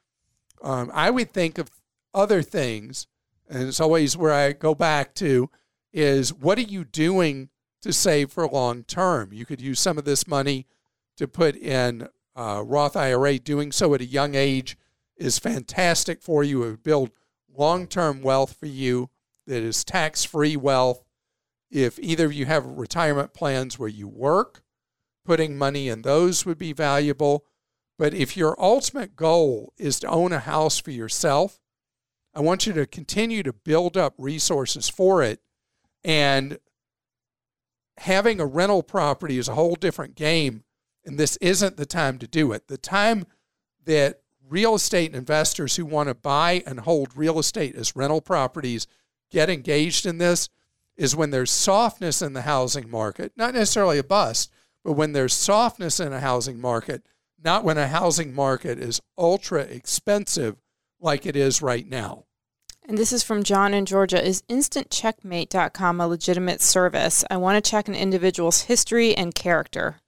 Um, 0.63 0.89
I 0.91 1.11
would 1.11 1.29
think 1.29 1.59
of 1.59 1.69
other 2.15 2.41
things, 2.41 3.05
and 3.47 3.67
it's 3.67 3.79
always 3.79 4.17
where 4.17 4.33
I 4.33 4.53
go 4.53 4.73
back 4.73 5.13
to 5.15 5.51
is 5.93 6.33
what 6.33 6.57
are 6.57 6.61
you 6.61 6.83
doing 6.83 7.49
to 7.81 7.93
save 7.93 8.31
for 8.31 8.47
long 8.47 8.83
term. 8.83 9.31
You 9.31 9.45
could 9.45 9.61
use 9.61 9.79
some 9.79 9.97
of 9.97 10.05
this 10.05 10.27
money 10.27 10.65
to 11.17 11.27
put 11.27 11.55
in 11.55 12.07
uh, 12.35 12.63
Roth 12.65 12.95
IRA. 12.95 13.39
Doing 13.39 13.71
so 13.71 13.93
at 13.93 14.01
a 14.01 14.05
young 14.05 14.35
age 14.35 14.77
is 15.15 15.39
fantastic 15.39 16.21
for 16.21 16.43
you. 16.43 16.63
It 16.63 16.69
would 16.71 16.83
build 16.83 17.11
long 17.55 17.87
term 17.87 18.21
wealth 18.21 18.55
for 18.59 18.67
you 18.67 19.09
that 19.45 19.63
is 19.63 19.83
tax 19.83 20.23
free 20.23 20.55
wealth. 20.55 21.03
If 21.69 21.99
either 21.99 22.25
of 22.27 22.33
you 22.33 22.45
have 22.45 22.65
retirement 22.65 23.33
plans 23.33 23.77
where 23.77 23.89
you 23.89 24.07
work, 24.07 24.63
putting 25.25 25.57
money 25.57 25.89
in 25.89 26.03
those 26.03 26.45
would 26.45 26.57
be 26.57 26.73
valuable. 26.73 27.45
But 27.97 28.13
if 28.13 28.37
your 28.37 28.55
ultimate 28.61 29.15
goal 29.15 29.73
is 29.77 29.99
to 29.99 30.07
own 30.07 30.31
a 30.31 30.39
house 30.39 30.79
for 30.79 30.91
yourself, 30.91 31.59
I 32.33 32.41
want 32.41 32.67
you 32.67 32.73
to 32.73 32.85
continue 32.85 33.41
to 33.43 33.51
build 33.51 33.97
up 33.97 34.13
resources 34.17 34.87
for 34.87 35.23
it 35.23 35.41
and 36.03 36.59
having 37.99 38.39
a 38.39 38.45
rental 38.45 38.83
property 38.83 39.37
is 39.37 39.47
a 39.47 39.55
whole 39.55 39.75
different 39.75 40.15
game, 40.15 40.63
and 41.05 41.17
this 41.17 41.37
isn't 41.37 41.77
the 41.77 41.85
time 41.85 42.17
to 42.19 42.27
do 42.27 42.51
it. 42.51 42.67
The 42.67 42.77
time 42.77 43.25
that 43.85 44.21
real 44.47 44.75
estate 44.75 45.13
investors 45.13 45.75
who 45.75 45.85
want 45.85 46.09
to 46.09 46.15
buy 46.15 46.63
and 46.65 46.81
hold 46.81 47.17
real 47.17 47.39
estate 47.39 47.75
as 47.75 47.95
rental 47.95 48.21
properties 48.21 48.87
get 49.29 49.49
engaged 49.49 50.05
in 50.05 50.17
this 50.17 50.49
is 50.95 51.15
when 51.15 51.31
there's 51.31 51.51
softness 51.51 52.21
in 52.21 52.33
the 52.33 52.43
housing 52.43 52.89
market, 52.89 53.31
not 53.35 53.53
necessarily 53.53 53.97
a 53.97 54.03
bust, 54.03 54.51
but 54.83 54.93
when 54.93 55.13
there's 55.13 55.33
softness 55.33 55.99
in 55.99 56.13
a 56.13 56.19
housing 56.19 56.59
market, 56.59 57.03
not 57.43 57.63
when 57.63 57.77
a 57.77 57.87
housing 57.87 58.33
market 58.33 58.79
is 58.79 59.01
ultra 59.17 59.61
expensive 59.61 60.57
like 60.99 61.25
it 61.25 61.35
is 61.35 61.61
right 61.61 61.87
now. 61.87 62.25
And 62.87 62.97
this 62.97 63.11
is 63.11 63.21
from 63.21 63.43
John 63.43 63.73
in 63.73 63.85
Georgia. 63.85 64.25
Is 64.25 64.43
instantcheckmate.com 64.43 65.99
a 65.99 66.07
legitimate 66.07 66.61
service? 66.61 67.25
I 67.29 67.35
want 67.35 67.61
to 67.61 67.69
check 67.69 67.89
an 67.89 67.95
individual's 67.95 68.61
history 68.61 69.13
and 69.13 69.35
character. 69.35 69.99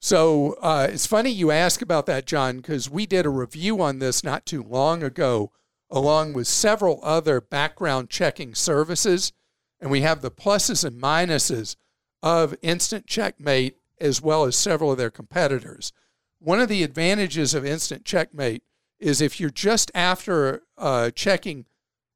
So 0.00 0.56
uh, 0.62 0.86
it's 0.90 1.08
funny 1.08 1.30
you 1.30 1.50
ask 1.50 1.82
about 1.82 2.06
that, 2.06 2.26
John, 2.26 2.58
because 2.58 2.88
we 2.88 3.04
did 3.04 3.26
a 3.26 3.30
review 3.30 3.82
on 3.82 3.98
this 3.98 4.22
not 4.22 4.46
too 4.46 4.62
long 4.62 5.02
ago 5.02 5.50
along 5.90 6.32
with 6.32 6.46
several 6.46 7.00
other 7.02 7.40
background 7.40 8.10
checking 8.10 8.54
services. 8.54 9.32
And 9.80 9.90
we 9.90 10.02
have 10.02 10.22
the 10.22 10.30
pluses 10.30 10.84
and 10.84 11.02
minuses 11.02 11.74
of 12.22 12.54
Instant 12.62 13.06
Checkmate 13.06 13.76
as 14.00 14.22
well 14.22 14.44
as 14.44 14.54
several 14.54 14.92
of 14.92 14.98
their 14.98 15.10
competitors. 15.10 15.92
One 16.38 16.60
of 16.60 16.68
the 16.68 16.84
advantages 16.84 17.54
of 17.54 17.66
Instant 17.66 18.04
Checkmate 18.04 18.62
is 19.00 19.20
if 19.20 19.40
you're 19.40 19.50
just 19.50 19.90
after 19.94 20.62
uh, 20.78 21.10
checking 21.10 21.64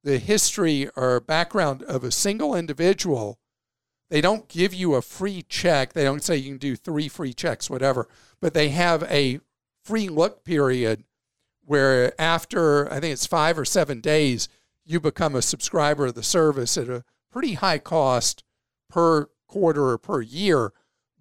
the 0.05 0.19
history 0.19 0.89
or 0.97 1.19
background 1.19 1.83
of 1.85 2.05
a 2.05 2.13
single 2.13 2.55
individual, 2.55 3.39
they 4.11 4.21
don't 4.21 4.49
give 4.49 4.73
you 4.73 4.95
a 4.95 5.03
free 5.03 5.43
check. 5.49 5.93
They 5.93 6.05
don't 6.05 6.23
say 6.23 6.37
you 6.37 6.51
can 6.51 6.59
do 6.59 6.77
three 6.77 7.09
free 7.09 7.33
checks, 7.33 7.69
whatever, 7.69 8.07
but 8.41 8.55
they 8.55 8.69
have 8.69 9.03
a 9.05 9.41
free 9.83 10.09
look 10.09 10.45
period 10.45 11.05
where 11.65 12.19
after 12.21 12.93
I 12.93 13.01
think 13.01 13.15
it's 13.15 13.27
five 13.27 13.59
or 13.59 13.65
seven 13.65 14.01
days, 14.01 14.49
you 14.85 15.01
become 15.01 15.35
a 15.35 15.43
subscriber 15.43 16.07
of 16.07 16.15
the 16.15 16.23
service 16.23 16.77
at 16.77 16.91
a 16.91 17.05
pretty 17.33 17.55
high 17.55 17.79
cost 17.79 18.45
per 18.91 19.31
quarter 19.49 19.89
or 19.89 19.99
per 19.99 20.21
year. 20.21 20.73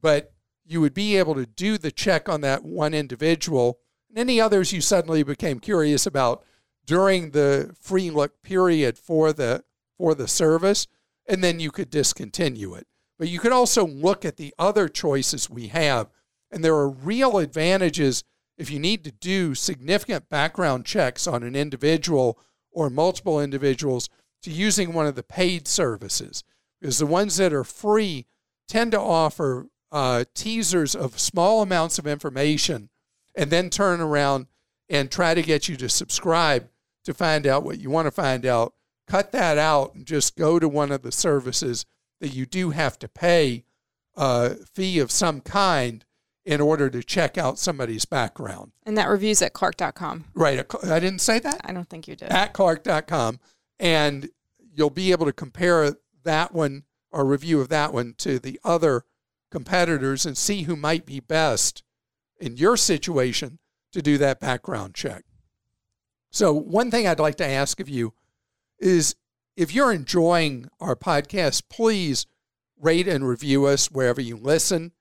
But 0.02 0.34
you 0.66 0.82
would 0.82 0.94
be 0.94 1.18
able 1.18 1.36
to 1.36 1.46
do 1.46 1.78
the 1.78 1.92
check 1.92 2.28
on 2.28 2.42
that 2.42 2.64
one 2.66 2.94
individual. 2.94 3.80
And 4.10 4.18
any 4.18 4.42
others 4.42 4.74
you 4.74 4.82
suddenly 4.82 5.24
became 5.24 5.60
curious 5.60 6.06
about 6.06 6.44
during 6.86 7.32
the 7.32 7.76
free 7.80 8.10
look 8.10 8.42
period 8.44 8.98
for 8.98 9.34
the 9.34 9.64
for 9.98 10.16
the 10.16 10.28
service, 10.28 10.88
and 11.28 11.44
then 11.44 11.60
you 11.60 11.72
could 11.72 11.90
discontinue 11.90 12.74
it. 12.74 12.88
But 13.20 13.30
you 13.30 13.40
could 13.40 13.52
also 13.52 13.86
look 13.86 14.26
at 14.26 14.38
the 14.38 14.54
other 14.58 14.90
choices 14.90 15.50
we 15.50 15.68
have, 15.68 16.10
and 16.52 16.64
there 16.64 16.76
are 16.76 16.90
real 16.90 17.38
advantages 17.38 18.24
if 18.58 18.70
you 18.70 18.80
need 18.80 19.04
to 19.04 19.12
do 19.12 19.56
significant 19.56 20.30
background 20.30 20.86
checks 20.86 21.28
on 21.28 21.44
an 21.44 21.56
individual 21.56 22.40
or 22.72 22.90
multiple 22.90 23.40
individuals 23.40 24.10
to 24.42 24.52
using 24.52 24.94
one 24.94 25.08
of 25.08 25.16
the 25.16 25.24
paid 25.24 25.68
services. 25.68 26.44
Because 26.80 26.98
the 26.98 27.06
ones 27.06 27.38
that 27.38 27.54
are 27.54 27.64
free 27.64 28.26
tend 28.68 28.92
to 28.92 29.00
offer 29.00 29.68
uh, 29.92 30.26
teasers 30.34 30.96
of 30.96 31.20
small 31.20 31.62
amounts 31.62 31.98
of 31.98 32.08
information 32.08 32.90
and 33.36 33.50
then 33.52 33.70
turn 33.70 34.02
around 34.02 34.48
and 34.90 35.10
try 35.10 35.34
to 35.34 35.42
get 35.42 35.70
you 35.70 35.78
to 35.78 35.88
subscribe 35.88 36.68
to 37.04 37.14
find 37.14 37.46
out 37.46 37.64
what 37.64 37.80
you 37.80 37.90
want 37.90 38.06
to 38.06 38.12
find 38.12 38.46
out. 38.46 38.74
Cut 39.08 39.32
that 39.32 39.58
out 39.58 39.94
and 39.96 40.06
just 40.06 40.38
go 40.38 40.60
to 40.60 40.70
one 40.70 40.92
of 40.92 41.02
the 41.02 41.12
services 41.12 41.86
that 42.22 42.34
you 42.34 42.46
do 42.46 42.70
have 42.70 42.98
to 43.00 43.08
pay 43.08 43.66
a 44.16 44.56
fee 44.74 45.00
of 45.00 45.12
some 45.12 45.42
kind 45.42 46.06
in 46.46 46.62
order 46.62 46.90
to 46.90 47.04
check 47.04 47.38
out 47.38 47.58
somebody's 47.58 48.06
background. 48.06 48.72
And 48.86 48.98
that 48.98 49.10
review's 49.10 49.42
at 49.42 49.54
clark.com. 49.54 50.26
Right. 50.34 50.66
I 50.84 51.00
didn't 51.00 51.20
say 51.20 51.40
that? 51.40 51.62
I 51.64 51.74
don't 51.74 51.90
think 51.90 52.08
you 52.08 52.16
did. 52.16 52.30
At 52.30 52.54
clark.com. 52.54 53.40
And 53.80 54.30
you'll 54.74 54.90
be 54.90 55.12
able 55.12 55.26
to 55.26 55.34
compare 55.34 55.96
that 56.24 56.54
one 56.54 56.84
or 57.12 57.26
review 57.26 57.62
of 57.62 57.70
that 57.70 57.94
one 57.94 58.14
to 58.20 58.40
the 58.40 58.60
other 58.64 59.04
competitors 59.52 60.26
and 60.26 60.38
see 60.38 60.64
who 60.64 60.76
might 60.76 61.06
be 61.06 61.20
best 61.20 61.84
in 62.40 62.58
your 62.58 62.76
situation 62.76 63.60
to 63.92 64.02
do 64.02 64.18
that 64.18 64.40
background 64.40 64.96
check. 64.96 65.24
So, 66.34 66.52
one 66.52 66.90
thing 66.90 67.08
I'd 67.08 67.20
like 67.20 67.36
to 67.36 67.48
ask 67.48 67.80
of 67.80 67.88
you 67.88 68.14
is 68.80 69.16
if 69.56 69.72
you're 69.72 69.94
enjoying 69.94 70.68
our 70.80 70.96
podcast, 70.96 71.64
please 71.70 72.26
rate 72.82 73.08
and 73.08 73.28
review 73.28 73.66
us 73.66 73.92
wherever 73.92 74.20
you 74.20 74.36
listen. 74.36 74.94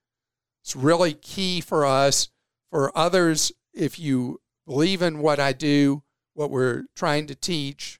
It's 0.62 0.77
really 0.77 1.14
key 1.14 1.62
for 1.62 1.87
us. 1.87 2.29
For 2.71 2.97
others, 2.97 3.51
if 3.73 3.99
you 3.99 4.40
believe 4.66 5.01
in 5.01 5.21
what 5.21 5.40
I 5.40 5.55
do, 5.55 6.03
what 6.35 6.51
we're 6.51 6.85
trying 6.95 7.27
to 7.29 7.35
teach, 7.35 7.99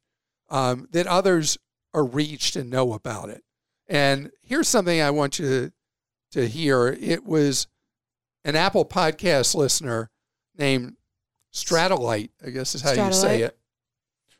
um, 0.51 0.89
that 0.93 1.07
others 1.07 1.57
are 1.95 2.05
reached 2.05 2.55
and 2.55 2.71
know 2.71 2.93
about 2.93 3.31
it. 3.31 3.43
And 3.89 4.31
here's 4.43 4.69
something 4.69 5.01
I 5.01 5.11
want 5.11 5.39
you 5.39 5.73
to, 6.33 6.49
hear. 6.49 6.89
It 6.89 7.25
was 7.25 7.67
an 8.45 8.57
Apple 8.57 8.85
Podcast 8.85 9.55
listener 9.55 10.11
named 10.57 10.97
Stratolite, 11.53 12.31
I 12.45 12.51
guess 12.51 12.75
is 12.75 12.83
how 12.83 12.93
you 12.93 13.13
say 13.13 13.43
it, 13.43 13.57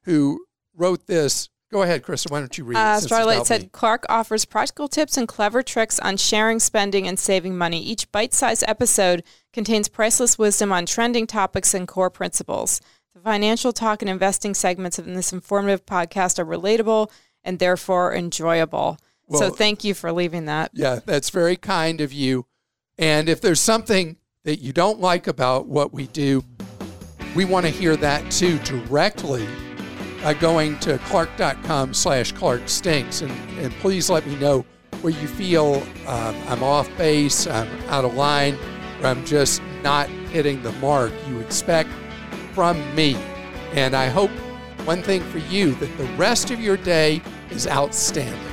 who 0.05 0.45
wrote 0.75 1.07
this 1.07 1.51
Go 1.73 1.81
ahead, 1.81 2.03
Christa. 2.03 2.31
Why 2.31 2.41
don't 2.41 2.57
you 2.59 2.65
read 2.65 2.77
uh, 2.77 2.99
it? 2.99 3.05
Starlight 3.05 3.47
said 3.47 3.63
me. 3.63 3.69
Clark 3.73 4.05
offers 4.11 4.45
practical 4.45 4.89
tips 4.89 5.17
and 5.17 5.27
clever 5.27 5.63
tricks 5.63 5.99
on 6.01 6.19
sharing, 6.19 6.61
spending, 6.61 7.09
and 7.09 7.19
saving 7.19 7.57
money. 7.57 7.83
Each 7.83 8.11
bite 8.13 8.35
sized 8.35 8.63
episode 8.69 9.25
contains 9.55 9.89
priceless 9.89 10.39
wisdom 10.39 10.71
on 10.71 10.85
trending 10.85 11.27
topics 11.27 11.73
and 11.73 11.89
core 11.89 12.11
principles. 12.11 12.83
The 13.15 13.23
financial 13.23 13.73
talk 13.73 14.03
and 14.03 14.11
investing 14.11 14.53
segments 14.53 14.99
in 14.99 15.15
this 15.15 15.33
informative 15.33 15.87
podcast 15.87 16.39
are 16.39 16.45
relatable 16.45 17.11
and 17.43 17.59
therefore 17.59 18.15
enjoyable. 18.15 18.99
Well, 19.27 19.41
so 19.41 19.51
thank 19.51 19.83
you 19.83 19.95
for 19.95 20.13
leaving 20.13 20.45
that. 20.45 20.73
Yeah, 20.75 21.01
that's 21.03 21.31
very 21.31 21.57
kind 21.57 22.03
of 22.03 22.13
you. 22.13 22.45
And 22.99 23.31
if 23.31 23.41
there's 23.41 23.61
something 23.61 24.19
that 24.45 24.59
you 24.59 24.75
don't 24.75 25.01
like 25.01 25.27
about 25.27 25.69
what 25.69 25.95
we 25.95 26.07
do, 26.07 26.45
we 27.35 27.45
want 27.45 27.67
to 27.67 27.71
hear 27.71 27.97
that 27.97 28.31
too 28.31 28.59
directly 28.61 29.47
uh, 30.23 30.33
going 30.35 30.79
to 30.81 30.99
clark.com 30.99 31.95
slash 31.95 32.33
clark 32.33 32.69
stinks. 32.69 33.23
And, 33.23 33.33
and 33.59 33.73
please 33.75 34.09
let 34.09 34.27
me 34.27 34.37
know 34.37 34.65
where 35.01 35.13
you 35.13 35.27
feel 35.27 35.83
um, 36.07 36.37
I'm 36.47 36.63
off 36.63 36.89
base, 36.97 37.47
I'm 37.47 37.69
out 37.89 38.05
of 38.05 38.15
line, 38.15 38.57
or 39.01 39.07
I'm 39.09 39.25
just 39.25 39.61
not 39.83 40.09
hitting 40.09 40.63
the 40.63 40.73
mark 40.73 41.13
you 41.29 41.41
expect 41.41 41.91
from 42.53 42.95
me. 42.95 43.17
And 43.73 43.95
I 43.97 44.07
hope 44.07 44.31
one 44.85 45.03
thing 45.03 45.23
for 45.31 45.39
you 45.39 45.75
that 45.77 45.99
the 45.99 46.05
rest 46.17 46.51
of 46.51 46.61
your 46.61 46.77
day 46.77 47.21
is 47.51 47.67
outstanding. 47.67 48.52